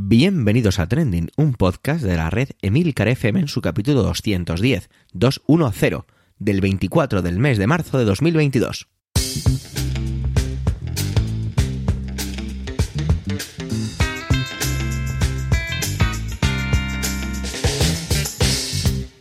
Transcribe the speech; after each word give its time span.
Bienvenidos 0.00 0.78
a 0.78 0.86
Trending, 0.86 1.28
un 1.36 1.54
podcast 1.54 2.02
de 2.02 2.16
la 2.16 2.30
red 2.30 2.50
Emilcar 2.62 3.08
FM 3.08 3.40
en 3.40 3.48
su 3.48 3.60
capítulo 3.60 4.04
210, 4.04 4.88
210, 5.12 6.04
del 6.38 6.60
24 6.60 7.20
del 7.20 7.40
mes 7.40 7.58
de 7.58 7.66
marzo 7.66 7.98
de 7.98 8.04
2022. 8.04 8.88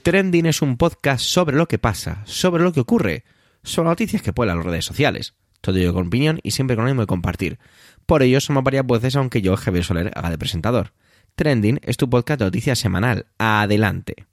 Trending 0.03 0.45
es 0.45 0.61
un 0.61 0.77
podcast 0.77 1.25
sobre 1.25 1.57
lo 1.57 1.67
que 1.67 1.79
pasa, 1.79 2.21
sobre 2.25 2.63
lo 2.63 2.71
que 2.71 2.81
ocurre, 2.81 3.23
sobre 3.63 3.89
noticias 3.89 4.21
que 4.21 4.31
pueblan 4.31 4.57
las 4.57 4.65
redes 4.67 4.85
sociales. 4.85 5.33
Todo 5.67 5.93
con 5.93 6.07
opinión 6.07 6.39
y 6.43 6.51
siempre 6.51 6.77
con 6.77 6.85
ánimo 6.85 7.01
de 7.01 7.07
compartir. 7.07 7.59
Por 8.05 8.23
ello 8.23 8.39
somos 8.39 8.63
varias 8.63 8.85
voces 8.85 9.17
aunque 9.17 9.41
yo, 9.41 9.57
Javier 9.57 9.83
Soler, 9.83 10.13
haga 10.15 10.29
de 10.29 10.37
presentador. 10.37 10.93
Trending 11.35 11.81
es 11.83 11.97
tu 11.97 12.09
podcast 12.09 12.39
de 12.39 12.45
noticias 12.45 12.79
semanal. 12.79 13.25
Adelante. 13.37 14.27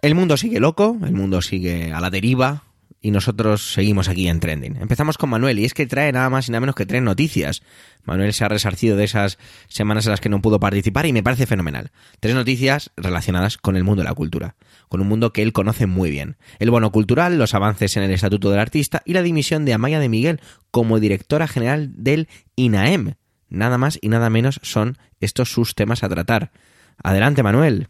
El 0.00 0.16
mundo 0.16 0.36
sigue 0.36 0.58
loco, 0.58 0.98
el 1.04 1.12
mundo 1.12 1.42
sigue 1.42 1.92
a 1.92 2.00
la 2.00 2.10
deriva, 2.10 2.64
y 3.02 3.10
nosotros 3.10 3.72
seguimos 3.72 4.08
aquí 4.08 4.28
en 4.28 4.38
Trending. 4.38 4.76
Empezamos 4.80 5.18
con 5.18 5.28
Manuel 5.28 5.58
y 5.58 5.64
es 5.64 5.74
que 5.74 5.86
trae 5.86 6.12
nada 6.12 6.30
más 6.30 6.48
y 6.48 6.52
nada 6.52 6.60
menos 6.60 6.76
que 6.76 6.86
tres 6.86 7.02
noticias. 7.02 7.62
Manuel 8.04 8.32
se 8.32 8.44
ha 8.44 8.48
resarcido 8.48 8.96
de 8.96 9.04
esas 9.04 9.38
semanas 9.68 10.06
en 10.06 10.12
las 10.12 10.20
que 10.20 10.28
no 10.28 10.40
pudo 10.40 10.60
participar 10.60 11.06
y 11.06 11.12
me 11.12 11.22
parece 11.22 11.46
fenomenal. 11.46 11.90
Tres 12.20 12.36
noticias 12.36 12.92
relacionadas 12.96 13.58
con 13.58 13.76
el 13.76 13.82
mundo 13.82 14.02
de 14.02 14.08
la 14.08 14.14
cultura, 14.14 14.54
con 14.88 15.00
un 15.00 15.08
mundo 15.08 15.32
que 15.32 15.42
él 15.42 15.52
conoce 15.52 15.86
muy 15.86 16.10
bien. 16.10 16.36
El 16.60 16.70
bono 16.70 16.92
cultural, 16.92 17.38
los 17.38 17.54
avances 17.54 17.96
en 17.96 18.04
el 18.04 18.12
Estatuto 18.12 18.50
del 18.50 18.60
Artista 18.60 19.02
y 19.04 19.12
la 19.12 19.22
dimisión 19.22 19.64
de 19.64 19.74
Amaya 19.74 19.98
de 19.98 20.08
Miguel 20.08 20.40
como 20.70 21.00
directora 21.00 21.48
general 21.48 21.90
del 21.96 22.28
INAEM. 22.54 23.14
Nada 23.48 23.78
más 23.78 23.98
y 24.00 24.08
nada 24.08 24.30
menos 24.30 24.60
son 24.62 24.96
estos 25.20 25.52
sus 25.52 25.74
temas 25.74 26.04
a 26.04 26.08
tratar. 26.08 26.52
Adelante, 27.02 27.42
Manuel. 27.42 27.88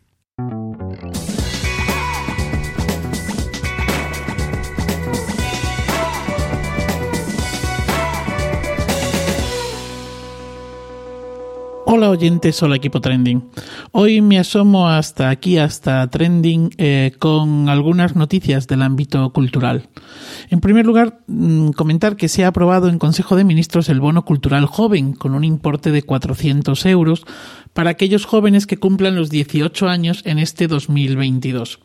Hola 11.94 12.08
oyentes, 12.08 12.62
hola 12.62 12.76
equipo 12.76 13.02
Trending. 13.02 13.50
Hoy 13.90 14.22
me 14.22 14.38
asomo 14.38 14.88
hasta 14.88 15.28
aquí, 15.28 15.58
hasta 15.58 16.08
Trending, 16.08 16.70
eh, 16.78 17.12
con 17.18 17.68
algunas 17.68 18.16
noticias 18.16 18.66
del 18.66 18.80
ámbito 18.80 19.30
cultural. 19.34 19.90
En 20.48 20.60
primer 20.60 20.86
lugar, 20.86 21.20
mm, 21.26 21.72
comentar 21.72 22.16
que 22.16 22.28
se 22.30 22.44
ha 22.44 22.48
aprobado 22.48 22.88
en 22.88 22.98
Consejo 22.98 23.36
de 23.36 23.44
Ministros 23.44 23.90
el 23.90 24.00
bono 24.00 24.24
cultural 24.24 24.64
joven, 24.64 25.12
con 25.12 25.34
un 25.34 25.44
importe 25.44 25.90
de 25.90 26.02
400 26.02 26.86
euros 26.86 27.26
para 27.74 27.90
aquellos 27.90 28.24
jóvenes 28.24 28.66
que 28.66 28.78
cumplan 28.78 29.14
los 29.14 29.28
18 29.28 29.86
años 29.86 30.22
en 30.24 30.38
este 30.38 30.68
2022. 30.68 31.78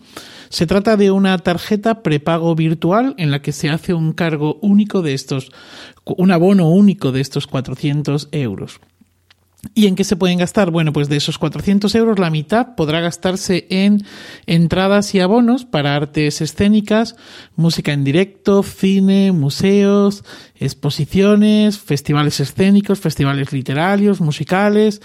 Se 0.47 0.66
trata 0.66 0.95
de 0.95 1.11
una 1.11 1.38
tarjeta 1.39 2.02
prepago 2.02 2.55
virtual 2.55 3.13
en 3.17 3.30
la 3.30 3.41
que 3.41 3.52
se 3.52 3.69
hace 3.69 3.94
un 3.94 4.13
cargo 4.13 4.58
único 4.61 5.02
de 5.02 5.13
estos, 5.13 5.52
un 6.05 6.31
abono 6.31 6.69
único 6.69 7.11
de 7.11 7.19
estos 7.19 7.45
400 7.45 8.30
euros. 8.31 8.80
¿Y 9.73 9.88
en 9.88 9.96
qué 9.96 10.04
se 10.04 10.16
pueden 10.16 10.40
gastar? 10.40 10.72
Bueno, 10.72 10.94
pues 10.94 11.10
de 11.10 11.18
esos 11.18 11.38
400 11.38 11.94
euros, 11.96 12.20
la 12.20 12.30
mitad 12.30 12.76
podrá 12.76 13.00
gastarse 13.00 13.68
en 13.70 14.04
entradas 14.46 15.14
y 15.16 15.20
abonos 15.20 15.66
para 15.66 15.96
artes 15.96 16.42
escénicas, 16.42 17.16
música 17.56 17.94
en 17.94 18.04
directo, 18.04 18.64
cine, 18.64 19.32
museos, 19.32 20.24
exposiciones, 20.56 21.80
festivales 21.80 22.40
escénicos, 22.40 23.00
festivales 23.00 23.54
literarios, 23.54 24.22
musicales 24.22 25.02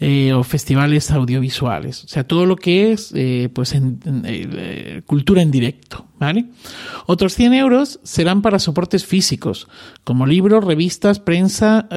eh, 0.00 0.32
o 0.32 0.42
festivales 0.42 1.10
audiovisuales. 1.10 2.04
O 2.04 2.08
sea, 2.08 2.24
todo 2.24 2.46
lo 2.46 2.56
que 2.56 2.92
es 2.92 3.12
eh, 3.14 3.48
pues 3.52 3.72
en, 3.72 4.00
eh, 4.24 5.02
cultura 5.06 5.42
en 5.42 5.50
directo. 5.50 6.06
Otros 7.06 7.34
100 7.34 7.54
euros 7.54 8.00
serán 8.02 8.42
para 8.42 8.58
soportes 8.58 9.04
físicos, 9.04 9.68
como 10.04 10.26
libros, 10.26 10.64
revistas, 10.64 11.20
prensa, 11.20 11.88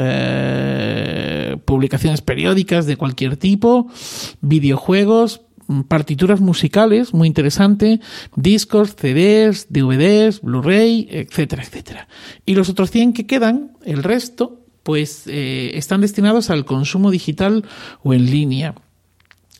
publicaciones 1.66 2.22
periódicas 2.22 2.85
de 2.85 2.97
cualquier 2.97 3.38
tipo, 3.38 3.88
videojuegos, 4.41 5.41
partituras 5.88 6.41
musicales, 6.41 7.13
muy 7.13 7.28
interesante, 7.28 8.00
discos, 8.35 8.96
CDs, 8.96 9.68
DVDs, 9.69 10.41
Blu-ray, 10.41 11.07
etcétera, 11.12 11.63
etcétera. 11.63 12.07
Y 12.46 12.56
los 12.56 12.69
otros 12.69 12.91
100 12.91 13.13
que 13.13 13.28
quedan, 13.28 13.78
el 13.86 14.03
resto, 14.03 14.66
pues 14.84 15.24
eh, 15.28 15.72
están 15.75 16.01
destinados 16.01 16.50
al 16.50 16.66
consumo 16.66 17.12
digital 17.12 17.66
o 18.03 18.13
en 18.13 18.25
línea 18.25 18.75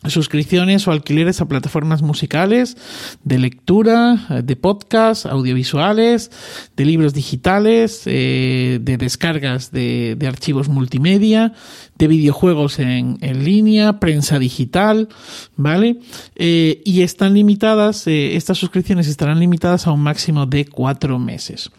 suscripciones 0.08 0.88
o 0.88 0.92
alquileres 0.92 1.40
a 1.40 1.48
plataformas 1.48 2.00
musicales, 2.00 2.76
de 3.22 3.38
lectura, 3.38 4.42
de 4.42 4.56
podcast, 4.56 5.26
audiovisuales, 5.26 6.30
de 6.76 6.84
libros 6.84 7.12
digitales, 7.12 8.02
eh, 8.06 8.78
de 8.80 8.96
descargas 8.96 9.70
de, 9.72 10.16
archivos 10.26 10.68
multimedia, 10.68 11.52
de 11.98 12.06
videojuegos 12.06 12.78
en, 12.78 13.18
línea, 13.44 14.00
prensa 14.00 14.38
digital, 14.38 15.08
¿vale? 15.56 15.98
Eh, 16.36 16.80
y 16.84 17.02
están 17.02 17.34
limitadas, 17.34 18.06
eh, 18.06 18.36
estas 18.36 18.58
suscripciones 18.58 19.06
estarán 19.06 19.38
limitadas 19.40 19.86
a 19.86 19.92
un 19.92 20.00
máximo 20.00 20.46
de 20.46 20.64
cuatro 20.64 21.18
meses. 21.18 21.70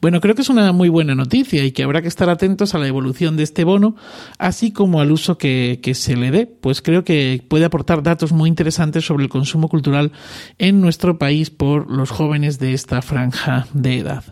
Bueno, 0.00 0.20
creo 0.20 0.34
que 0.34 0.42
es 0.42 0.48
una 0.48 0.72
muy 0.72 0.88
buena 0.88 1.14
noticia 1.14 1.64
y 1.64 1.72
que 1.72 1.82
habrá 1.82 2.02
que 2.02 2.08
estar 2.08 2.28
atentos 2.28 2.74
a 2.74 2.78
la 2.78 2.86
evolución 2.86 3.36
de 3.36 3.42
este 3.42 3.64
bono, 3.64 3.96
así 4.38 4.72
como 4.72 5.00
al 5.00 5.12
uso 5.12 5.38
que, 5.38 5.80
se 5.94 6.16
le 6.16 6.30
dé, 6.30 6.46
pues 6.46 6.82
creo 6.82 7.04
que 7.04 7.42
puede 7.48 7.64
aportar 7.64 8.02
datos 8.02 8.32
muy 8.32 8.48
interesantes 8.48 9.04
sobre 9.04 9.24
el 9.24 9.30
consumo 9.30 9.68
cultural 9.68 10.12
en 10.58 10.80
nuestro 10.80 11.18
país 11.18 11.50
por 11.50 11.90
los 11.90 12.10
jóvenes 12.10 12.58
de 12.58 12.74
esta 12.74 13.02
franja 13.02 13.66
de 13.72 13.98
edad. 13.98 14.24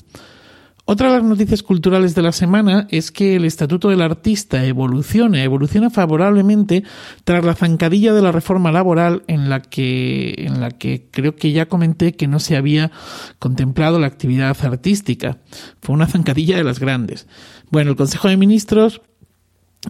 Otra 0.91 1.09
de 1.09 1.19
las 1.19 1.23
noticias 1.23 1.63
culturales 1.63 2.15
de 2.15 2.23
la 2.23 2.33
semana 2.33 2.87
es 2.91 3.11
que 3.11 3.37
el 3.37 3.45
Estatuto 3.45 3.91
del 3.91 4.01
Artista 4.01 4.65
evoluciona, 4.65 5.45
evoluciona 5.45 5.91
favorablemente 5.91 6.83
tras 7.25 7.45
la 7.45 7.55
zancadilla 7.55 8.15
de 8.15 8.23
la 8.23 8.33
reforma 8.33 8.73
laboral 8.73 9.23
en 9.27 9.51
la 9.51 9.61
que, 9.61 10.35
en 10.39 10.63
la 10.63 10.71
que 10.71 11.07
creo 11.11 11.37
que 11.37 11.53
ya 11.53 11.69
comenté 11.69 12.15
que 12.15 12.27
no 12.27 12.41
se 12.41 12.57
había 12.57 12.91
contemplado 13.39 13.99
la 13.99 14.07
actividad 14.07 14.57
artística. 14.65 15.37
Fue 15.83 15.95
una 15.95 16.07
zancadilla 16.07 16.57
de 16.57 16.65
las 16.65 16.81
grandes. 16.81 17.27
Bueno, 17.71 17.91
el 17.91 17.97
Consejo 17.97 18.29
de 18.29 18.39
Ministros 18.39 19.03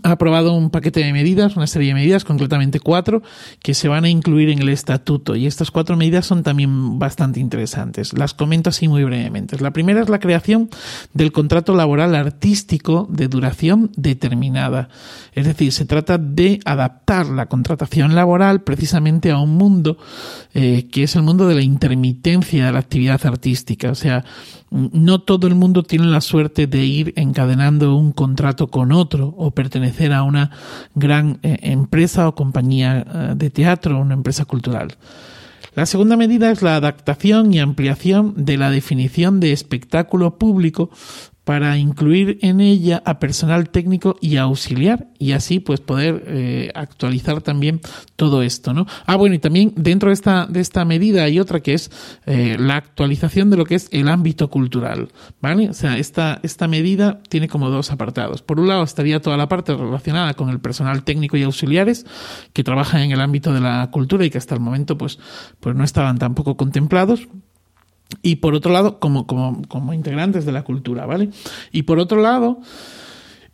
ha 0.03 0.13
aprobado 0.13 0.53
un 0.53 0.69
paquete 0.69 1.01
de 1.01 1.13
medidas, 1.15 1.57
una 1.57 1.67
serie 1.67 1.89
de 1.89 1.95
medidas, 1.95 2.25
concretamente 2.25 2.79
cuatro, 2.79 3.23
que 3.63 3.73
se 3.73 3.89
van 3.89 4.05
a 4.05 4.11
incluir 4.11 4.51
en 4.51 4.59
el 4.59 4.69
estatuto. 4.69 5.35
Y 5.35 5.47
estas 5.47 5.71
cuatro 5.71 5.97
medidas 5.97 6.27
son 6.27 6.43
también 6.43 6.99
bastante 6.99 7.41
interesantes. 7.41 8.13
Las 8.13 8.35
comento 8.35 8.69
así 8.69 8.87
muy 8.87 9.03
brevemente. 9.05 9.59
La 9.59 9.73
primera 9.73 10.03
es 10.03 10.11
la 10.11 10.21
creación 10.21 10.69
del 11.15 11.33
contrato 11.33 11.75
laboral 11.75 12.15
artístico 12.15 13.09
de 13.11 13.29
duración 13.29 13.91
determinada. 13.97 14.91
Es 15.33 15.47
decir, 15.47 15.73
se 15.73 15.87
trata 15.87 16.19
de 16.19 16.61
adaptar 16.67 17.27
la 17.27 17.47
contratación 17.47 18.15
laboral 18.15 18.63
precisamente 18.63 19.31
a 19.31 19.39
un 19.39 19.57
mundo 19.57 19.97
eh, 20.53 20.89
que 20.93 21.05
es 21.05 21.17
el 21.17 21.23
mundo 21.23 21.49
de 21.49 21.55
la 21.55 21.63
intermitencia 21.63 22.67
de 22.67 22.73
la 22.73 22.79
actividad 22.79 23.25
artística. 23.25 23.91
O 23.91 23.95
sea, 23.95 24.25
no 24.71 25.21
todo 25.21 25.47
el 25.47 25.55
mundo 25.55 25.83
tiene 25.83 26.07
la 26.07 26.21
suerte 26.21 26.67
de 26.67 26.85
ir 26.85 27.13
encadenando 27.17 27.95
un 27.95 28.13
contrato 28.13 28.69
con 28.69 28.93
otro 28.93 29.35
o 29.37 29.51
pertenecer 29.51 30.13
a 30.13 30.23
una 30.23 30.51
gran 30.95 31.39
eh, 31.43 31.59
empresa 31.63 32.29
o 32.29 32.35
compañía 32.35 32.99
eh, 33.01 33.35
de 33.37 33.51
teatro, 33.51 34.01
una 34.01 34.15
empresa 34.15 34.45
cultural. 34.45 34.97
La 35.75 35.87
segunda 35.87 36.17
medida 36.17 36.51
es 36.51 36.63
la 36.63 36.77
adaptación 36.77 37.53
y 37.53 37.61
ampliación 37.61 38.35
de 38.37 38.57
la 38.57 38.71
definición 38.71 39.39
de 39.39 39.53
espectáculo 39.53 40.37
público 40.37 40.91
para 41.49 41.79
incluir 41.79 42.39
en 42.43 42.61
ella 42.61 43.03
a 43.07 43.19
personal 43.19 43.71
técnico 43.71 44.19
y 44.21 44.37
auxiliar 44.37 45.07
y 45.19 45.33
así 45.33 45.61
pues 45.61 45.81
poder 45.81 46.25
eh, 46.27 46.71
actualizar 46.75 47.41
también 47.41 47.81
todo 48.17 48.43
esto, 48.43 48.75
¿no? 48.75 48.87
Ah, 49.07 49.17
bueno, 49.17 49.35
y 49.35 49.39
también 49.39 49.73
dentro 49.75 50.11
de 50.11 50.13
esta, 50.13 50.45
de 50.45 50.61
esta 50.61 50.85
medida 50.85 51.23
hay 51.23 51.41
otra 51.41 51.61
que 51.61 51.73
es 51.73 51.91
eh, 52.27 52.59
la 52.61 52.77
actualización 52.77 53.49
de 53.49 53.57
lo 53.57 53.65
que 53.65 53.77
es 53.77 53.89
el 53.93 54.09
ámbito 54.09 54.51
cultural, 54.51 55.09
¿vale? 55.41 55.71
O 55.71 55.73
sea, 55.73 55.97
esta, 55.97 56.39
esta 56.43 56.69
medida 56.69 57.23
tiene 57.31 57.49
como 57.49 57.71
dos 57.71 57.93
apartados. 57.93 58.43
Por 58.43 58.61
un 58.61 58.69
lado 58.69 58.83
estaría 58.83 59.23
toda 59.23 59.39
la 59.39 59.49
parte 59.49 59.75
relacionada 59.75 60.35
con 60.35 60.51
el 60.51 60.61
personal 60.61 61.03
técnico 61.03 61.39
y 61.39 61.45
auxiliares 61.45 62.05
que 62.53 62.63
trabajan 62.63 63.01
en 63.01 63.13
el 63.13 63.23
ámbito 63.23 63.55
de 63.55 63.63
la 63.63 63.89
cultura 63.91 64.27
y 64.27 64.29
que 64.29 64.37
hasta 64.37 64.55
el 64.55 64.61
momento 64.61 64.99
pues, 64.99 65.19
pues 65.61 65.75
no 65.75 65.83
estaban 65.83 66.19
tampoco 66.19 66.59
contemplados, 66.59 67.27
y 68.23 68.37
por 68.37 68.55
otro 68.55 68.73
lado, 68.73 68.99
como, 68.99 69.27
como, 69.27 69.63
como 69.69 69.93
integrantes 69.93 70.45
de 70.45 70.53
la 70.53 70.65
cultura, 70.65 71.07
¿vale? 71.07 71.31
Y 71.73 71.83
por 71.83 71.99
otro 71.99 72.21
lado, 72.21 72.61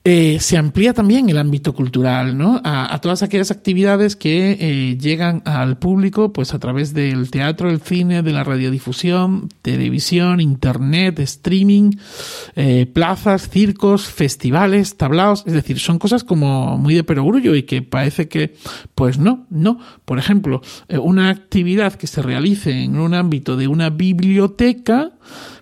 Eh, 0.06 0.38
se 0.38 0.58
amplía 0.58 0.92
también 0.92 1.30
el 1.30 1.38
ámbito 1.38 1.74
cultural, 1.74 2.36
¿no? 2.36 2.60
A, 2.62 3.00
todas 3.00 3.22
aquellas 3.22 3.50
actividades 3.50 4.16
que 4.16 4.54
eh, 4.60 4.98
llegan 4.98 5.40
al 5.46 5.78
público, 5.78 6.30
pues 6.30 6.52
a 6.52 6.58
través 6.58 6.92
del 6.92 7.30
teatro, 7.30 7.70
el 7.70 7.80
cine, 7.80 8.22
de 8.22 8.32
la 8.32 8.44
radiodifusión, 8.44 9.48
televisión, 9.62 10.42
internet, 10.42 11.18
streaming, 11.20 11.92
eh, 12.54 12.84
plazas, 12.84 13.48
circos, 13.48 14.04
festivales, 14.04 14.98
tablaos, 14.98 15.42
es 15.46 15.54
decir, 15.54 15.78
son 15.78 15.98
cosas 15.98 16.22
como 16.22 16.76
muy 16.76 16.92
de 16.94 17.04
perogrullo 17.04 17.54
y 17.54 17.62
que 17.62 17.80
parece 17.80 18.28
que, 18.28 18.54
pues 18.94 19.16
no, 19.16 19.46
no. 19.48 19.78
Por 20.04 20.18
ejemplo, 20.18 20.60
una 21.00 21.30
actividad 21.30 21.94
que 21.94 22.08
se 22.08 22.20
realice 22.20 22.82
en 22.82 22.98
un 22.98 23.14
ámbito 23.14 23.56
de 23.56 23.68
una 23.68 23.88
biblioteca, 23.88 25.12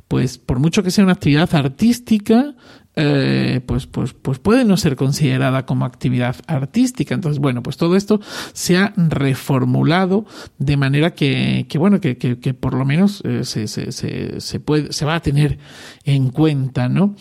pues 0.09 0.37
por 0.37 0.59
mucho 0.59 0.83
que 0.83 0.91
sea 0.91 1.05
una 1.05 1.15
actividad 1.15 1.55
artística, 1.55 2.56
eh, 2.94 3.61
pues, 3.65 3.87
pues, 3.87 4.12
pues 4.12 4.39
puede 4.39 4.65
no 4.65 4.77
ser 4.77 4.97
considerada 4.97 5.65
como 5.65 5.85
actividad 5.85 6.37
artística. 6.47 7.15
Entonces, 7.15 7.41
bueno, 7.41 7.62
pues 7.62 7.77
todo 7.77 7.97
esto 7.97 8.21
se 8.53 8.77
ha 8.77 8.93
reformulado 8.97 10.27
de 10.59 10.77
manera 10.77 11.15
que, 11.15 11.67
que 11.69 11.79
bueno, 11.79 12.00
que, 12.00 12.17
que, 12.17 12.55
por 12.55 12.75
lo 12.75 12.85
menos 12.85 13.23
eh, 13.25 13.44
se, 13.44 13.67
se, 13.67 13.93
se, 13.93 14.41
se, 14.41 14.61
puede, 14.61 14.93
se 14.93 15.05
va 15.05 15.15
a 15.17 15.23
tener 15.23 15.59
en 16.05 16.31
cuenta, 16.31 16.89
¿no? 16.89 17.15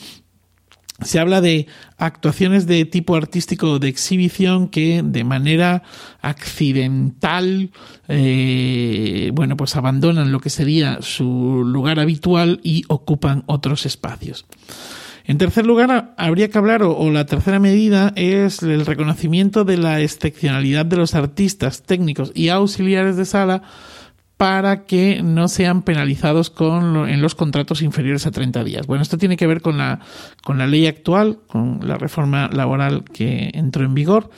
Se 1.01 1.19
habla 1.19 1.41
de 1.41 1.65
actuaciones 1.97 2.67
de 2.67 2.85
tipo 2.85 3.15
artístico 3.15 3.79
de 3.79 3.87
exhibición 3.87 4.67
que 4.67 5.01
de 5.03 5.23
manera 5.23 5.81
accidental, 6.21 7.71
eh, 8.07 9.31
bueno, 9.33 9.57
pues 9.57 9.75
abandonan 9.75 10.31
lo 10.31 10.39
que 10.39 10.51
sería 10.51 10.99
su 11.01 11.63
lugar 11.65 11.99
habitual 11.99 12.59
y 12.61 12.83
ocupan 12.87 13.43
otros 13.47 13.87
espacios. 13.87 14.45
En 15.25 15.37
tercer 15.37 15.65
lugar, 15.65 16.13
habría 16.17 16.49
que 16.49 16.57
hablar, 16.57 16.83
o, 16.83 17.09
la 17.11 17.25
tercera 17.25 17.59
medida, 17.59 18.11
es 18.15 18.61
el 18.63 18.85
reconocimiento 18.85 19.63
de 19.63 19.77
la 19.77 20.01
excepcionalidad 20.01 20.85
de 20.85 20.97
los 20.97 21.15
artistas, 21.15 21.83
técnicos 21.83 22.31
y 22.33 22.49
auxiliares 22.49 23.17
de 23.17 23.25
sala 23.25 23.61
para 24.41 24.85
que 24.85 25.21
no 25.21 25.47
sean 25.47 25.83
penalizados 25.83 26.49
con 26.49 27.07
en 27.07 27.21
los 27.21 27.35
contratos 27.35 27.83
inferiores 27.83 28.25
a 28.25 28.31
30 28.31 28.63
días. 28.63 28.87
Bueno, 28.87 29.03
esto 29.03 29.19
tiene 29.19 29.37
que 29.37 29.45
ver 29.45 29.61
con 29.61 29.77
la, 29.77 29.99
con 30.43 30.57
la 30.57 30.65
ley 30.65 30.87
actual, 30.87 31.37
con 31.45 31.87
la 31.87 31.95
reforma 31.99 32.49
laboral 32.51 33.03
que 33.03 33.51
entró 33.53 33.85
en 33.85 33.93
vigor 33.93 34.31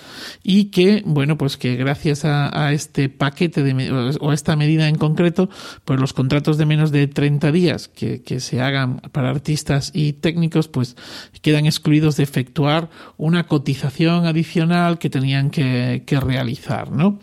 y 0.44 0.66
que, 0.72 1.04
bueno, 1.06 1.38
pues 1.38 1.56
que 1.56 1.78
gracias 1.78 2.26
a, 2.26 2.74
este 2.74 3.08
paquete 3.08 3.64
de, 3.64 4.18
o 4.20 4.32
a 4.32 4.34
esta 4.34 4.58
medida 4.58 4.90
en 4.90 4.96
concreto, 4.96 5.50
pues 5.86 6.02
los 6.02 6.12
contratos 6.12 6.58
de 6.58 6.66
menos 6.66 6.92
de 6.92 7.08
30 7.08 7.54
días 7.54 7.88
que, 7.88 8.24
que 8.24 8.42
se 8.42 8.60
hagan 8.60 8.98
para 9.14 9.30
artistas 9.30 9.92
y 9.94 10.12
técnicos, 10.12 10.68
pues 10.68 10.98
quedan 11.42 11.66
excluidos 11.66 12.18
de 12.18 12.24
efectuar 12.24 12.90
una 13.16 13.46
cotización 13.46 14.26
adicional 14.26 15.00
que 15.00 15.10
tenían 15.10 15.50
que, 15.50 16.04
que 16.06 16.20
realizar, 16.20 16.92
¿no? 16.92 17.22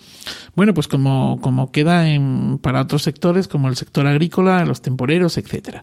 Bueno, 0.54 0.74
pues 0.74 0.88
como, 0.88 1.38
como 1.40 1.70
queda 1.72 2.08
en 2.08 2.58
para 2.58 2.82
otros 2.82 3.02
sectores 3.02 3.48
como 3.48 3.68
el 3.68 3.76
sector 3.76 4.06
agrícola, 4.06 4.64
los 4.64 4.82
temporeros, 4.82 5.38
etcétera. 5.38 5.82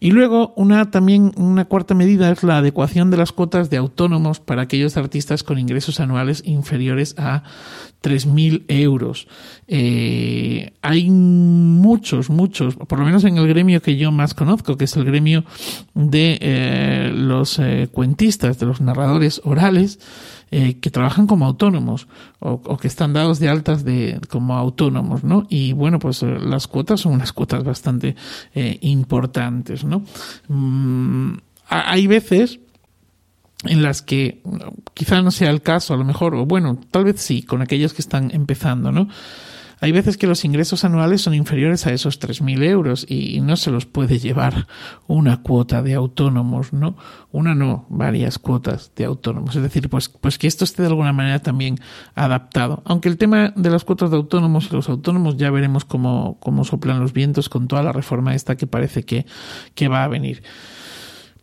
Y 0.00 0.12
luego 0.12 0.52
una 0.54 0.90
también 0.92 1.32
una 1.36 1.64
cuarta 1.64 1.94
medida 1.94 2.30
es 2.30 2.44
la 2.44 2.58
adecuación 2.58 3.10
de 3.10 3.16
las 3.16 3.32
cuotas 3.32 3.68
de 3.68 3.78
autónomos 3.78 4.38
para 4.38 4.62
aquellos 4.62 4.96
artistas 4.96 5.42
con 5.42 5.58
ingresos 5.58 5.98
anuales 5.98 6.42
inferiores 6.46 7.16
a 7.18 7.42
3.000 8.02 8.64
euros. 8.68 9.26
Eh, 9.66 10.72
hay 10.82 11.10
muchos, 11.10 12.30
muchos, 12.30 12.76
por 12.76 13.00
lo 13.00 13.04
menos 13.04 13.24
en 13.24 13.38
el 13.38 13.48
gremio 13.48 13.82
que 13.82 13.96
yo 13.96 14.12
más 14.12 14.34
conozco, 14.34 14.76
que 14.76 14.84
es 14.84 14.96
el 14.96 15.04
gremio 15.04 15.44
de 15.94 16.38
eh, 16.40 17.12
los 17.12 17.58
eh, 17.58 17.88
cuentistas, 17.90 18.60
de 18.60 18.66
los 18.66 18.80
narradores 18.80 19.40
orales, 19.42 19.98
eh, 20.50 20.78
que 20.80 20.90
trabajan 20.90 21.26
como 21.26 21.44
autónomos 21.44 22.08
o, 22.38 22.78
que 22.78 22.88
están 22.88 23.12
dados 23.12 23.38
de 23.38 23.48
altas 23.48 23.84
de, 23.84 24.20
como 24.28 24.56
autónomos, 24.56 25.22
¿no? 25.22 25.46
Y 25.50 25.72
bueno, 25.72 25.98
pues 25.98 26.22
eh, 26.22 26.38
las 26.40 26.66
cuotas 26.66 27.00
son 27.00 27.12
unas 27.12 27.32
cuotas 27.32 27.64
bastante 27.64 28.16
eh, 28.54 28.78
importantes, 28.82 29.84
¿no? 29.84 30.04
Mm, 30.48 31.34
hay 31.68 32.06
veces 32.06 32.60
en 33.64 33.82
las 33.82 34.02
que 34.02 34.40
quizá 34.94 35.20
no 35.20 35.30
sea 35.30 35.50
el 35.50 35.62
caso, 35.62 35.92
a 35.92 35.96
lo 35.96 36.04
mejor, 36.04 36.34
o 36.34 36.46
bueno, 36.46 36.78
tal 36.90 37.04
vez 37.04 37.20
sí, 37.20 37.42
con 37.42 37.60
aquellos 37.60 37.92
que 37.92 38.02
están 38.02 38.30
empezando, 38.32 38.92
¿no? 38.92 39.08
Hay 39.80 39.92
veces 39.92 40.16
que 40.16 40.26
los 40.26 40.44
ingresos 40.44 40.84
anuales 40.84 41.22
son 41.22 41.34
inferiores 41.34 41.86
a 41.86 41.92
esos 41.92 42.20
3.000 42.20 42.64
euros 42.64 43.06
y 43.08 43.40
no 43.40 43.56
se 43.56 43.70
los 43.70 43.86
puede 43.86 44.18
llevar 44.18 44.66
una 45.06 45.42
cuota 45.42 45.82
de 45.82 45.94
autónomos, 45.94 46.72
¿no? 46.72 46.96
Una 47.30 47.54
no, 47.54 47.86
varias 47.88 48.38
cuotas 48.38 48.92
de 48.96 49.04
autónomos. 49.04 49.54
Es 49.54 49.62
decir, 49.62 49.88
pues, 49.88 50.08
pues 50.08 50.38
que 50.38 50.48
esto 50.48 50.64
esté 50.64 50.82
de 50.82 50.88
alguna 50.88 51.12
manera 51.12 51.38
también 51.40 51.78
adaptado. 52.14 52.82
Aunque 52.86 53.08
el 53.08 53.18
tema 53.18 53.52
de 53.54 53.70
las 53.70 53.84
cuotas 53.84 54.10
de 54.10 54.16
autónomos 54.16 54.68
y 54.70 54.74
los 54.74 54.88
autónomos 54.88 55.36
ya 55.36 55.50
veremos 55.50 55.84
cómo, 55.84 56.38
cómo 56.40 56.64
soplan 56.64 57.00
los 57.00 57.12
vientos 57.12 57.48
con 57.48 57.68
toda 57.68 57.82
la 57.82 57.92
reforma 57.92 58.34
esta 58.34 58.56
que 58.56 58.66
parece 58.66 59.04
que, 59.04 59.26
que 59.74 59.88
va 59.88 60.02
a 60.02 60.08
venir. 60.08 60.42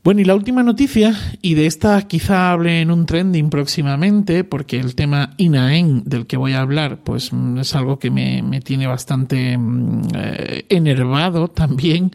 Bueno, 0.05 0.21
y 0.21 0.23
la 0.23 0.35
última 0.35 0.61
noticia, 0.61 1.19
y 1.41 1.55
de 1.55 1.65
esta 1.65 1.99
quizá 2.03 2.51
hable 2.51 2.79
en 2.79 2.91
un 2.91 3.07
trending 3.07 3.49
próximamente, 3.49 4.43
porque 4.43 4.79
el 4.79 4.93
tema 4.93 5.33
INAEN 5.37 6.03
del 6.05 6.27
que 6.27 6.37
voy 6.37 6.53
a 6.53 6.61
hablar, 6.61 6.99
pues 7.03 7.33
mm, 7.33 7.57
es 7.57 7.73
algo 7.73 7.97
que 7.97 8.11
me, 8.11 8.43
me 8.43 8.61
tiene 8.61 8.85
bastante 8.85 9.57
mm, 9.57 10.01
eh, 10.13 10.65
enervado 10.69 11.47
también. 11.55 12.11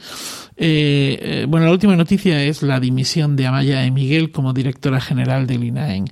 Eh, 0.56 1.18
eh, 1.20 1.46
bueno, 1.48 1.66
la 1.66 1.72
última 1.72 1.96
noticia 1.96 2.44
es 2.44 2.62
la 2.62 2.78
dimisión 2.78 3.34
de 3.34 3.48
Amaya 3.48 3.80
de 3.80 3.90
Miguel 3.90 4.30
como 4.30 4.52
directora 4.52 5.00
general 5.00 5.48
del 5.48 5.64
INAEN. 5.64 6.04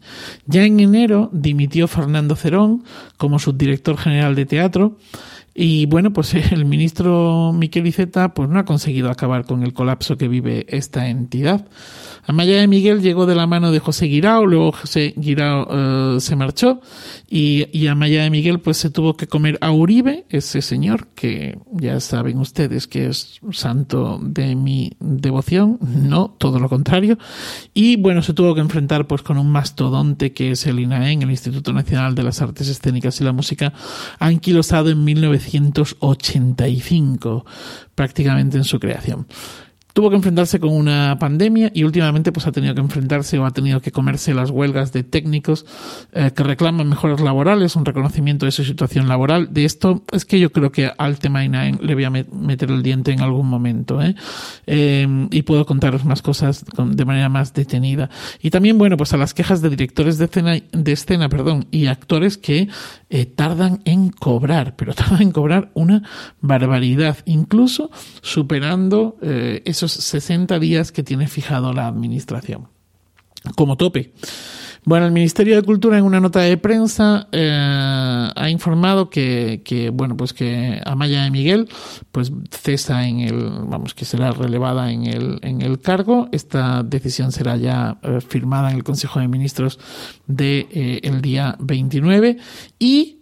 Ya 0.47 0.65
en 0.65 0.81
enero 0.81 1.31
dimitió 1.33 1.87
Fernando 1.87 2.35
Cerón 2.35 2.83
como 3.19 3.39
subdirector 3.39 3.99
general 3.99 4.35
de 4.35 4.47
teatro. 4.47 4.97
Y 5.61 5.87
bueno, 5.87 6.13
pues 6.13 6.35
el 6.53 6.65
ministro 6.67 7.53
Miquel 7.53 7.89
Iceta 7.89 8.33
pues 8.33 8.49
no 8.49 8.61
ha 8.61 8.65
conseguido 8.65 9.11
acabar 9.11 9.45
con 9.45 9.65
el 9.65 9.73
colapso 9.73 10.17
que 10.17 10.29
vive 10.29 10.67
esta 10.69 11.09
entidad. 11.09 11.67
Amaya 12.29 12.61
de 12.61 12.69
Miguel 12.69 13.03
llegó 13.03 13.27
de 13.27 13.35
la 13.35 13.49
mano 13.49 13.73
de 13.73 13.81
José 13.81 14.07
Guirao, 14.07 14.47
luego 14.47 14.71
José 14.71 15.15
Guirao 15.17 16.17
eh, 16.17 16.21
se 16.21 16.37
marchó 16.37 16.81
y, 17.29 17.67
y 17.73 17.89
Amaya 17.89 18.23
de 18.23 18.31
Miguel 18.31 18.61
pues 18.61 18.77
se 18.77 18.91
tuvo 18.91 19.17
que 19.17 19.27
comer 19.27 19.59
a 19.61 19.73
Uribe, 19.73 20.27
ese 20.29 20.63
señor 20.63 21.09
que 21.17 21.59
ya 21.73 21.99
saben 21.99 22.39
ustedes 22.39 22.87
que 22.87 23.07
es 23.07 23.41
santo 23.51 24.21
de 24.23 24.55
mi 24.55 24.93
devoción, 25.01 25.79
no, 25.81 26.37
todo 26.39 26.61
lo 26.61 26.69
contrario. 26.69 27.19
Y 27.75 27.97
bueno, 27.97 28.23
se 28.23 28.33
tuvo 28.33 28.55
que 28.55 28.61
enfrentar 28.61 29.09
pues 29.09 29.23
con 29.23 29.39
un 29.39 29.51
mastodonte 29.51 30.33
que 30.33 30.53
es 30.53 30.67
el 30.67 30.79
INAEN, 30.79 31.23
el 31.23 31.31
Instituto 31.31 31.73
Nacional 31.73 32.15
de 32.15 32.23
las 32.23 32.41
Artes 32.43 32.69
Escénicas 32.69 33.21
y 33.21 33.25
la 33.25 33.33
Música, 33.33 33.73
anquilosado 34.21 34.91
en 34.91 35.03
1985, 35.53 37.45
prácticamente 37.95 38.57
en 38.57 38.65
su 38.65 38.79
creación 38.79 39.27
tuvo 39.93 40.11
que 40.11 40.17
enfrentarse 40.17 40.61
con 40.61 40.71
una 40.73 41.19
pandemia 41.19 41.71
y 41.75 41.85
últimamente 41.85 42.33
pues 42.33 42.47
ha 42.47 42.53
tenido 42.53 42.75
que 42.75 42.81
enfrentarse 42.81 43.39
o 43.39 43.47
ha 43.47 43.51
tenido 43.51 43.81
que 43.81 43.93
comerse 43.93 44.35
las 44.35 44.51
huelgas 44.51 44.93
de 44.93 45.03
técnicos 45.03 45.67
eh, 46.13 46.31
que 46.35 46.43
reclaman 46.43 46.89
mejoras 46.89 47.21
laborales, 47.21 47.77
un 47.77 47.85
reconocimiento 47.85 48.47
de 48.47 48.53
su 48.53 48.65
situación 48.65 49.09
laboral. 49.09 49.53
De 49.53 49.65
esto 49.65 50.03
es 50.13 50.25
que 50.25 50.39
yo 50.39 50.53
creo 50.53 50.71
que 50.71 50.91
al 50.97 51.19
tema 51.19 51.39
le 51.43 51.95
voy 51.95 52.05
a 52.05 52.11
meter 52.11 52.71
el 52.71 52.83
diente 52.83 53.13
en 53.13 53.21
algún 53.21 53.49
momento 53.49 54.03
¿eh? 54.03 54.15
Em, 54.67 55.29
y 55.31 55.43
puedo 55.43 55.65
contaros 55.67 56.05
más 56.05 56.23
cosas 56.23 56.65
de 56.77 57.05
manera 57.05 57.29
más 57.29 57.55
detenida. 57.55 58.11
Y 58.43 58.51
también, 58.51 58.79
bueno, 58.79 58.97
pues 58.97 59.13
a 59.13 59.17
las 59.17 59.35
quejas 59.35 59.63
de 59.63 59.71
directores 59.71 60.19
de 60.19 60.27
escena, 60.27 60.57
de 60.73 60.93
escena 60.93 61.29
perdón, 61.29 61.67
y 61.71 61.87
actores 61.87 62.37
que 62.39 62.69
eh, 63.11 63.27
tardan 63.27 63.81
en 63.85 64.11
cobrar, 64.11 64.77
pero 64.77 64.95
tardan 64.95 65.23
en 65.23 65.33
cobrar 65.33 65.71
una 65.75 66.03
barbaridad, 66.41 67.19
incluso 67.25 67.91
superando 68.21 69.17
eh, 69.23 69.63
esos 69.79 69.93
60 69.93 70.59
días 70.59 70.93
que 70.93 71.03
tiene 71.03 71.29
fijado 71.29 71.73
la 71.73 71.87
Administración 71.87 72.69
como 73.57 73.77
tope. 73.77 74.13
Bueno, 74.85 75.07
el 75.07 75.13
Ministerio 75.13 75.57
de 75.57 75.63
Cultura 75.63 75.99
en 75.99 76.05
una 76.05 76.21
nota 76.21 76.41
de 76.41 76.57
prensa 76.57 77.29
eh, 77.31 78.31
ha 78.35 78.51
informado 78.51 79.11
que, 79.11 79.61
que, 79.65 79.91
bueno, 79.91 80.17
pues 80.17 80.33
que 80.33 80.81
Amaya 80.85 81.25
de 81.25 81.31
Miguel, 81.31 81.69
pues 82.11 82.33
cesa 82.51 83.07
en 83.07 83.21
el, 83.21 83.51
vamos, 83.67 83.93
que 83.95 84.05
será 84.05 84.31
relevada 84.31 84.91
en 84.91 85.07
el, 85.07 85.41
en 85.43 85.61
el 85.63 85.79
cargo. 85.81 86.29
Esta 86.33 86.83
decisión 86.83 87.33
será 87.33 87.57
ya 87.57 87.99
eh, 88.03 88.21
firmada 88.27 88.71
en 88.71 88.77
el 88.77 88.85
Consejo 88.85 89.21
de 89.21 89.29
Ministros 89.29 89.79
de 90.27 90.67
eh, 90.71 91.01
el 91.03 91.21
día 91.21 91.57
29 91.59 92.39
y 92.79 93.21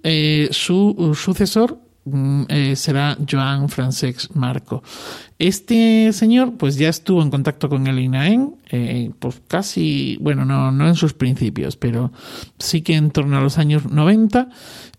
su 0.53 1.15
sucesor 1.17 1.86
eh, 2.49 2.77
será 2.77 3.17
Joan 3.29 3.69
Francesc 3.69 4.35
Marco. 4.35 4.83
Este 5.39 6.13
señor, 6.13 6.57
pues 6.57 6.77
ya 6.77 6.89
estuvo 6.89 7.21
en 7.23 7.31
contacto 7.31 7.69
con 7.69 7.87
el 7.87 7.99
INAEN, 7.99 8.55
eh, 8.71 9.11
pues 9.19 9.43
casi, 9.49 10.17
bueno, 10.21 10.45
no, 10.45 10.71
no 10.73 10.89
en 10.89 10.95
sus 10.95 11.13
principios, 11.15 11.77
pero 11.77 12.13
sí 12.59 12.83
que 12.83 12.95
en 12.95 13.11
torno 13.11 13.37
a 13.37 13.41
los 13.41 13.59
años 13.59 13.87
90. 13.91 14.49